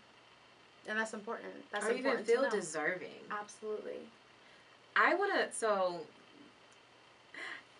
and 0.88 0.98
that's 0.98 1.14
important. 1.14 1.52
That's 1.72 1.84
or 1.86 1.90
even 1.92 2.12
important 2.12 2.26
feel 2.26 2.48
deserving. 2.50 3.08
Absolutely. 3.30 3.98
I 4.96 5.14
want 5.14 5.32
to, 5.34 5.56
so, 5.56 6.00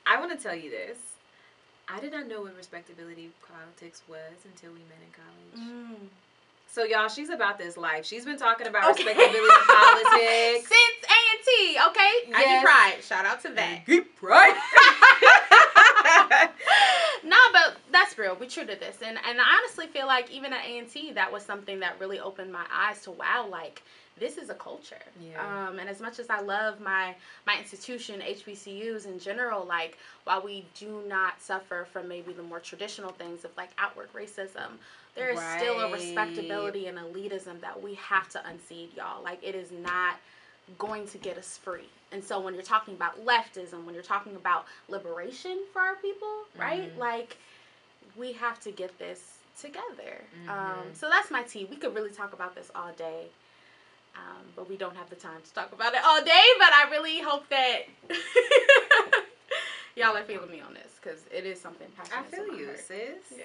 I 0.06 0.18
want 0.18 0.36
to 0.36 0.42
tell 0.42 0.54
you 0.54 0.70
this. 0.70 0.98
I 1.88 2.00
did 2.00 2.12
not 2.12 2.26
know 2.28 2.40
what 2.42 2.56
respectability 2.56 3.30
politics 3.46 4.02
was 4.08 4.44
until 4.44 4.70
we 4.72 4.78
met 4.80 4.98
in 5.04 5.12
college. 5.12 5.70
Mm. 6.00 6.06
So, 6.66 6.82
y'all, 6.84 7.08
she's 7.08 7.28
about 7.30 7.56
this 7.58 7.76
life. 7.76 8.04
She's 8.04 8.24
been 8.24 8.38
talking 8.38 8.66
about 8.66 8.90
Okay. 8.90 9.04
respectability 9.04 9.54
politics. 9.68 10.68
Since 10.68 11.00
A 11.04 11.18
and 11.30 11.40
T, 11.44 11.78
okay? 11.88 12.34
I 12.34 12.40
Yes. 12.40 12.62
give 12.62 12.70
pride. 12.70 13.04
Shout 13.04 13.26
out 13.26 13.40
to 13.42 13.50
that. 13.50 13.86
Keep 13.86 14.22
right. 14.22 14.56
But 17.52 17.76
that's 17.92 18.18
real. 18.18 18.37
We 18.37 18.46
true 18.46 18.66
to 18.66 18.76
this, 18.76 18.98
and 19.02 19.18
and 19.28 19.40
I 19.40 19.44
honestly 19.59 19.87
feel 19.87 20.07
like 20.07 20.30
even 20.30 20.52
at 20.52 20.64
A 20.64 20.78
and 20.78 20.90
T, 20.90 21.12
that 21.12 21.33
was 21.33 21.44
something 21.44 21.80
that 21.80 21.98
really 22.00 22.20
opened 22.20 22.52
my 22.52 22.64
eyes 22.72 23.02
to 23.02 23.11
wow, 23.11 23.46
like 23.50 23.83
this 24.18 24.38
is 24.38 24.48
a 24.48 24.54
culture. 24.54 25.02
Yeah. 25.20 25.68
Um, 25.68 25.78
and 25.78 25.88
as 25.88 26.00
much 26.00 26.18
as 26.18 26.30
I 26.30 26.40
love 26.40 26.80
my 26.80 27.14
my 27.46 27.59
institution, 27.59 28.20
HBCUs 28.20 29.07
in 29.07 29.18
general, 29.18 29.64
like 29.64 29.98
while 30.24 30.42
we 30.42 30.64
do 30.78 31.02
not 31.09 31.40
suffer 31.40 31.87
from 31.92 32.09
maybe 32.09 32.33
the 32.33 32.42
more 32.42 32.61
traditional 32.61 33.11
things 33.11 33.44
of 33.44 33.50
like 33.57 33.70
outward 33.78 34.12
racism, 34.12 34.78
there 35.14 35.30
is 35.30 35.40
still 35.57 35.80
a 35.80 35.92
respectability 35.92 36.87
and 36.87 36.98
elitism 36.98 37.61
that 37.61 37.80
we 37.80 37.94
have 37.94 38.28
to 38.30 38.46
unseat, 38.48 38.92
y'all. 38.96 39.22
Like 39.22 39.42
it 39.42 39.54
is 39.54 39.70
not 39.72 40.16
going 40.79 41.07
to 41.09 41.18
get 41.18 41.37
us 41.38 41.59
free. 41.59 41.88
And 42.12 42.22
so 42.22 42.38
when 42.40 42.55
you're 42.55 42.62
talking 42.62 42.94
about 42.94 43.24
leftism, 43.24 43.85
when 43.85 43.94
you're 43.94 44.03
talking 44.05 44.37
about 44.37 44.66
liberation 44.88 45.59
for 45.72 45.81
our 45.83 45.96
people, 45.96 46.44
right? 46.57 46.94
Mhm. 46.94 46.98
Like 46.98 47.37
we 48.16 48.33
have 48.35 48.61
to 48.61 48.70
get 48.70 48.98
this 48.98 49.38
together. 49.61 50.24
Um, 50.48 50.90
Mhm. 50.90 50.96
so 50.96 51.09
that's 51.09 51.31
my 51.31 51.42
tea. 51.42 51.64
We 51.64 51.77
could 51.77 51.94
really 51.94 52.11
talk 52.11 52.33
about 52.33 52.55
this 52.55 52.70
all 52.74 52.92
day. 52.92 53.27
Um, 54.16 54.44
but 54.55 54.68
we 54.68 54.77
don't 54.77 54.96
have 54.96 55.11
the 55.11 55.16
time 55.16 55.42
to 55.42 55.53
talk 55.55 55.72
about 55.72 55.92
it 55.94 56.05
all 56.05 56.22
day. 56.24 56.44
But 56.59 56.72
I 56.72 56.88
really 56.90 57.20
hope 57.20 57.48
that 57.48 57.87
y'all 59.96 60.16
are 60.16 60.24
feeling 60.24 60.50
me 60.50 60.61
on 60.61 60.74
this 60.74 60.92
because 61.03 61.20
it 61.33 61.44
is 61.44 61.61
something 61.61 61.87
I 62.00 62.03
passionate. 62.05 62.31
to 62.31 62.37
feel 62.53 62.59
you, 62.59 62.77
sis. 62.77 63.38
Yeah. 63.38 63.44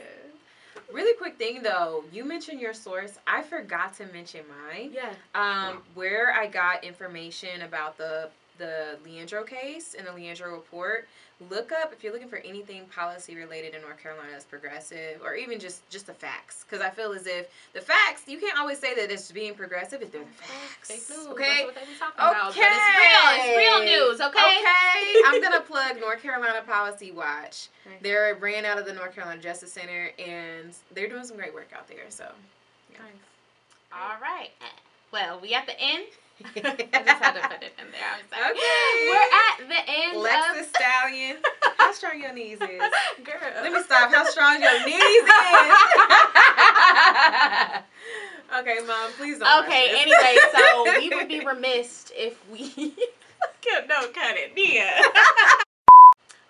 Really 0.91 1.15
quick 1.17 1.37
thing 1.37 1.61
though, 1.61 2.03
you 2.11 2.25
mentioned 2.25 2.59
your 2.59 2.73
source. 2.73 3.17
I 3.27 3.43
forgot 3.43 3.93
to 3.97 4.05
mention 4.07 4.41
mine. 4.47 4.91
Yeah. 4.93 5.13
Um, 5.35 5.81
where 5.93 6.33
I 6.33 6.47
got 6.47 6.83
information 6.83 7.61
about 7.61 7.97
the 7.97 8.29
the 8.57 8.97
Leandro 9.05 9.43
case 9.43 9.95
and 9.97 10.05
the 10.05 10.13
Leandro 10.13 10.51
report. 10.51 11.07
Look 11.49 11.71
up 11.71 11.93
if 11.93 12.03
you're 12.03 12.11
looking 12.11 12.27
for 12.27 12.39
anything 12.39 12.83
policy 12.87 13.33
related 13.33 13.73
in 13.73 13.81
North 13.81 14.03
Carolina 14.03 14.27
that's 14.33 14.43
progressive, 14.43 15.21
or 15.23 15.35
even 15.35 15.57
just 15.57 15.89
just 15.89 16.07
the 16.07 16.13
facts. 16.13 16.65
Because 16.67 16.85
I 16.85 16.89
feel 16.89 17.13
as 17.13 17.27
if 17.27 17.47
the 17.71 17.79
facts, 17.79 18.23
you 18.27 18.39
can't 18.39 18.59
always 18.59 18.77
say 18.77 18.93
that 18.95 19.09
it's 19.09 19.31
being 19.31 19.53
progressive 19.53 20.01
if 20.01 20.11
they're 20.11 20.25
the 20.25 20.43
facts. 20.43 20.91
Fake 20.91 21.17
news. 21.17 21.27
Okay. 21.27 21.63
That's 21.63 21.65
what 21.65 21.75
they 21.75 21.81
be 21.81 21.97
talking 21.97 22.15
about. 22.17 22.53
Okay. 24.29 24.37
But 24.37 24.49
it's 24.49 24.63
real. 24.63 24.69
It's 24.69 25.09
real 25.09 25.09
news. 25.13 25.17
Okay. 25.19 25.19
Okay. 25.19 25.25
I'm 25.25 25.41
gonna 25.41 25.61
plug 25.61 25.99
North 25.99 26.21
Carolina 26.21 26.61
Policy 26.65 27.11
Watch. 27.11 27.67
Okay. 27.85 27.97
They're 28.01 28.35
ran 28.35 28.63
out 28.65 28.77
of 28.77 28.85
the 28.85 28.93
North 28.93 29.13
Carolina 29.15 29.41
Justice 29.41 29.73
Center, 29.73 30.11
and 30.19 30.73
they're 30.93 31.09
doing 31.09 31.23
some 31.25 31.35
great 31.37 31.53
work 31.53 31.71
out 31.75 31.87
there. 31.87 32.05
So. 32.09 32.25
Nice. 32.93 33.01
All 33.93 34.17
right. 34.21 34.51
Well, 35.11 35.39
we 35.41 35.53
at 35.53 35.65
the 35.65 35.77
end. 35.79 36.05
I 36.55 36.59
just 36.61 37.19
had 37.21 37.33
to 37.33 37.41
put 37.49 37.61
it 37.63 37.73
in 37.77 37.91
there. 37.91 38.07
I 38.07 38.21
was 38.21 38.31
like, 38.31 38.51
Okay. 38.51 39.09
We're 39.09 39.29
at 39.41 39.57
the 39.67 39.81
end 39.91 40.15
Lexus 40.23 40.61
of 40.61 40.67
Stallion. 40.75 41.37
How 41.77 41.91
strong 41.91 42.21
your 42.21 42.31
knees 42.33 42.61
is? 42.61 42.79
girl. 43.25 43.51
Let 43.61 43.73
me 43.73 43.81
stop. 43.83 44.09
How 44.13 44.23
strong 44.25 44.61
your 44.61 44.79
knees 44.85 44.95
is? 44.95 45.29
okay, 48.59 48.79
mom, 48.87 49.11
please 49.17 49.39
don't. 49.39 49.63
Okay. 49.65 49.85
watch 49.93 50.05
this. 50.05 50.11
Anyway, 50.23 50.37
so 50.53 50.61
we 50.99 51.09
would 51.15 51.27
be 51.27 51.39
remiss 51.45 52.11
if 52.15 52.35
we. 52.51 52.95
no, 53.89 54.07
cut 54.07 54.37
it, 54.37 54.55
Nia. 54.55 54.89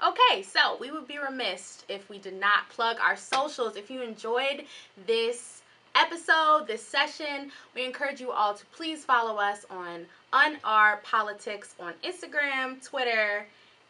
Okay, 0.02 0.44
so 0.44 0.78
we 0.80 0.92
would 0.92 1.10
be 1.10 1.18
remiss 1.18 1.84
if 1.90 2.10
we 2.10 2.20
did 2.20 2.40
not 2.40 2.70
plug 2.70 2.96
our 3.02 3.18
socials. 3.18 3.76
If 3.76 3.92
you 3.92 4.02
enjoyed 4.02 4.64
this 5.06 5.62
episode, 5.94 6.68
this 6.68 6.82
session, 6.82 7.52
we 7.76 7.84
encourage 7.84 8.22
you 8.22 8.32
all 8.32 8.54
to 8.54 8.66
please 8.68 9.04
follow 9.04 9.36
us 9.36 9.66
on 9.70 10.06
UnR 10.32 11.04
Politics 11.04 11.76
on 11.82 11.94
Instagram, 12.02 12.82
Twitter, 12.82 13.46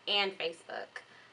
and 0.08 0.32
Facebook. 0.40 0.90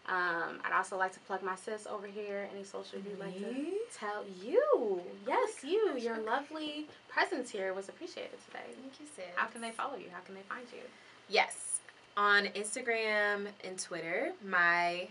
Um, 0.09 0.61
I'd 0.63 0.77
also 0.77 0.99
like 0.99 1.15
to 1.15 1.21
plug 1.21 1.43
my 1.43 1.57
sis 1.57 1.87
over 1.87 2.07
here. 2.07 2.47
Any 2.55 2.63
social 2.63 2.99
you'd 2.99 3.19
like 3.19 3.37
to 3.39 3.73
tell 3.99 4.25
you? 4.45 5.01
Yes, 5.27 5.65
you. 5.65 5.97
Your 5.99 6.19
lovely 6.19 6.87
presence 7.09 7.51
here 7.51 7.73
was 7.73 7.89
appreciated 7.89 8.39
today. 8.47 8.67
Thank 8.81 9.01
you, 9.01 9.07
sis. 9.17 9.25
How 9.37 9.47
can 9.47 9.63
they 9.63 9.71
follow 9.71 9.97
you? 9.97 10.07
How 10.13 10.21
can 10.21 10.35
they 10.35 10.43
find 10.43 10.67
you? 10.71 10.83
Yes, 11.29 11.81
on 12.17 12.45
Instagram 12.47 13.49
and 13.65 13.79
Twitter, 13.79 14.33
my 14.45 15.09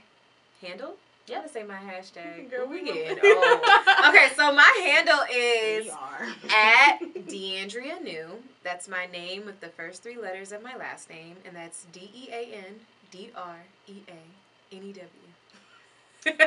handle. 0.62 0.96
Yeah, 1.28 1.38
gonna 1.38 1.50
say 1.50 1.64
my 1.64 1.76
hashtag. 1.76 2.52
Girl, 2.52 2.68
we 2.68 2.84
will. 2.84 2.92
old. 2.94 3.60
Okay, 4.10 4.30
so 4.36 4.54
my 4.54 4.72
handle 4.86 5.20
is 5.34 5.90
at 6.50 7.00
Deandrea 7.28 8.02
New. 8.02 8.28
That's 8.64 8.88
my 8.88 9.08
name 9.08 9.46
with 9.46 9.60
the 9.60 9.70
first 9.70 10.04
three 10.04 10.18
letters 10.18 10.52
of 10.52 10.62
my 10.62 10.76
last 10.78 11.10
name, 11.10 11.36
and 11.46 11.56
that's 11.56 11.86
D 11.92 12.12
E 12.14 12.30
A 12.32 12.56
N 12.56 12.76
D 13.12 13.32
R 13.36 13.58
E 13.88 13.94
A 14.08 14.76
N 14.76 14.84
E 14.84 14.94
W. 14.94 16.38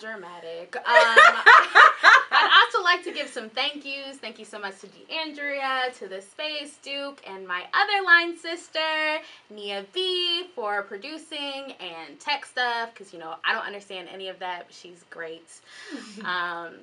dramatic. 0.00 0.76
Um, 0.76 1.82
I'd 2.02 2.64
also 2.64 2.82
like 2.84 3.02
to 3.04 3.12
give 3.12 3.28
some 3.28 3.48
thank 3.48 3.84
yous. 3.84 4.16
Thank 4.16 4.38
you 4.38 4.44
so 4.44 4.58
much 4.58 4.80
to 4.80 4.86
DeAndrea, 4.88 5.96
to 5.98 6.08
the 6.08 6.20
Space 6.20 6.76
Duke, 6.82 7.22
and 7.26 7.46
my 7.46 7.64
other 7.72 8.04
line 8.04 8.36
sister, 8.36 9.18
Nia 9.50 9.84
V, 9.92 10.48
for 10.54 10.82
producing 10.82 11.72
and 11.80 12.18
tech 12.20 12.44
stuff. 12.44 12.90
Because, 12.92 13.12
you 13.12 13.18
know, 13.18 13.34
I 13.44 13.54
don't 13.54 13.66
understand 13.66 14.08
any 14.12 14.28
of 14.28 14.38
that, 14.40 14.66
but 14.66 14.74
she's 14.74 15.04
great. 15.10 15.48
Um, 16.24 16.74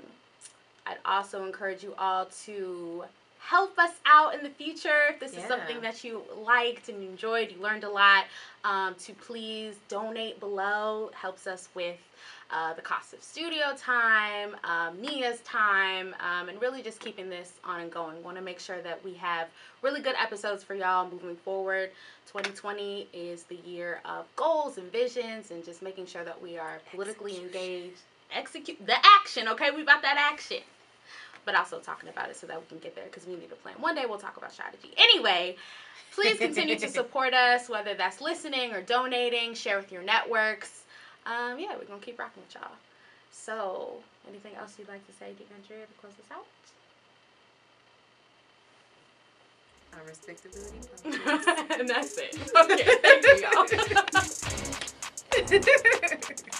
I'd 0.85 0.97
also 1.05 1.45
encourage 1.45 1.83
you 1.83 1.93
all 1.97 2.25
to 2.45 3.03
help 3.45 3.77
us 3.77 3.91
out 4.05 4.33
in 4.33 4.41
the 4.41 4.49
future 4.49 5.09
if 5.09 5.19
this 5.19 5.33
is 5.33 5.43
something 5.45 5.81
that 5.81 6.03
you 6.03 6.21
liked 6.45 6.89
and 6.89 7.03
you 7.03 7.09
enjoyed, 7.09 7.51
you 7.51 7.61
learned 7.61 7.83
a 7.83 7.89
lot. 7.89 8.25
Um, 8.63 8.95
to 8.99 9.13
please 9.13 9.75
donate 9.89 10.39
below 10.39 11.11
helps 11.13 11.47
us 11.47 11.67
with 11.75 11.97
uh, 12.49 12.73
the 12.73 12.81
cost 12.81 13.13
of 13.13 13.21
studio 13.21 13.73
time, 13.75 14.55
um, 14.63 15.01
Nia's 15.01 15.41
time, 15.41 16.15
um, 16.19 16.47
and 16.47 16.61
really 16.61 16.81
just 16.81 16.99
keeping 16.99 17.29
this 17.29 17.53
on 17.65 17.81
and 17.81 17.91
going. 17.91 18.23
Want 18.23 18.37
to 18.37 18.43
make 18.43 18.59
sure 18.59 18.81
that 18.81 19.03
we 19.03 19.13
have 19.15 19.47
really 19.81 20.01
good 20.01 20.15
episodes 20.21 20.63
for 20.63 20.75
y'all 20.75 21.09
moving 21.09 21.35
forward. 21.35 21.89
2020 22.27 23.09
is 23.11 23.43
the 23.43 23.57
year 23.65 23.99
of 24.05 24.25
goals 24.35 24.77
and 24.77 24.89
visions, 24.91 25.51
and 25.51 25.65
just 25.65 25.81
making 25.81 26.05
sure 26.05 26.23
that 26.23 26.41
we 26.41 26.57
are 26.57 26.79
politically 26.91 27.37
engaged. 27.37 27.99
Execute 28.31 28.77
the 28.85 28.95
action, 29.03 29.47
okay? 29.49 29.71
We 29.71 29.81
about 29.81 30.01
that 30.03 30.17
action. 30.17 30.59
But 31.45 31.55
also 31.55 31.79
talking 31.79 32.09
about 32.09 32.29
it 32.29 32.37
so 32.37 32.47
that 32.47 32.59
we 32.59 32.65
can 32.67 32.79
get 32.79 32.95
there 32.95 33.05
because 33.05 33.27
we 33.27 33.35
need 33.35 33.51
a 33.51 33.55
plan. 33.55 33.75
One 33.79 33.95
day 33.95 34.05
we'll 34.07 34.17
talk 34.17 34.37
about 34.37 34.51
strategy. 34.53 34.93
Anyway, 34.97 35.57
please 36.13 36.37
continue 36.37 36.77
to 36.79 36.87
support 36.99 37.33
us, 37.33 37.69
whether 37.69 37.93
that's 37.93 38.21
listening 38.21 38.73
or 38.73 38.81
donating, 38.81 39.53
share 39.53 39.77
with 39.77 39.91
your 39.91 40.03
networks. 40.03 40.83
Um, 41.25 41.59
yeah, 41.59 41.75
we're 41.77 41.85
gonna 41.85 41.99
keep 41.99 42.19
rocking 42.19 42.43
with 42.43 42.55
y'all. 42.55 42.71
So, 43.31 43.95
anything 44.29 44.55
else 44.55 44.75
you'd 44.77 44.87
like 44.87 45.05
to 45.07 45.13
say, 45.13 45.31
DeAndrea, 45.31 45.87
to 45.87 45.93
close 45.99 46.13
this 46.15 46.31
out? 46.31 46.45
On 49.93 50.05
respectability. 50.07 50.79
and 51.79 51.89
that's 51.89 52.17
it. 52.17 52.37
Okay, 52.55 52.83
thank 53.01 53.25
you, 53.25 53.35
y'all. 56.49 56.59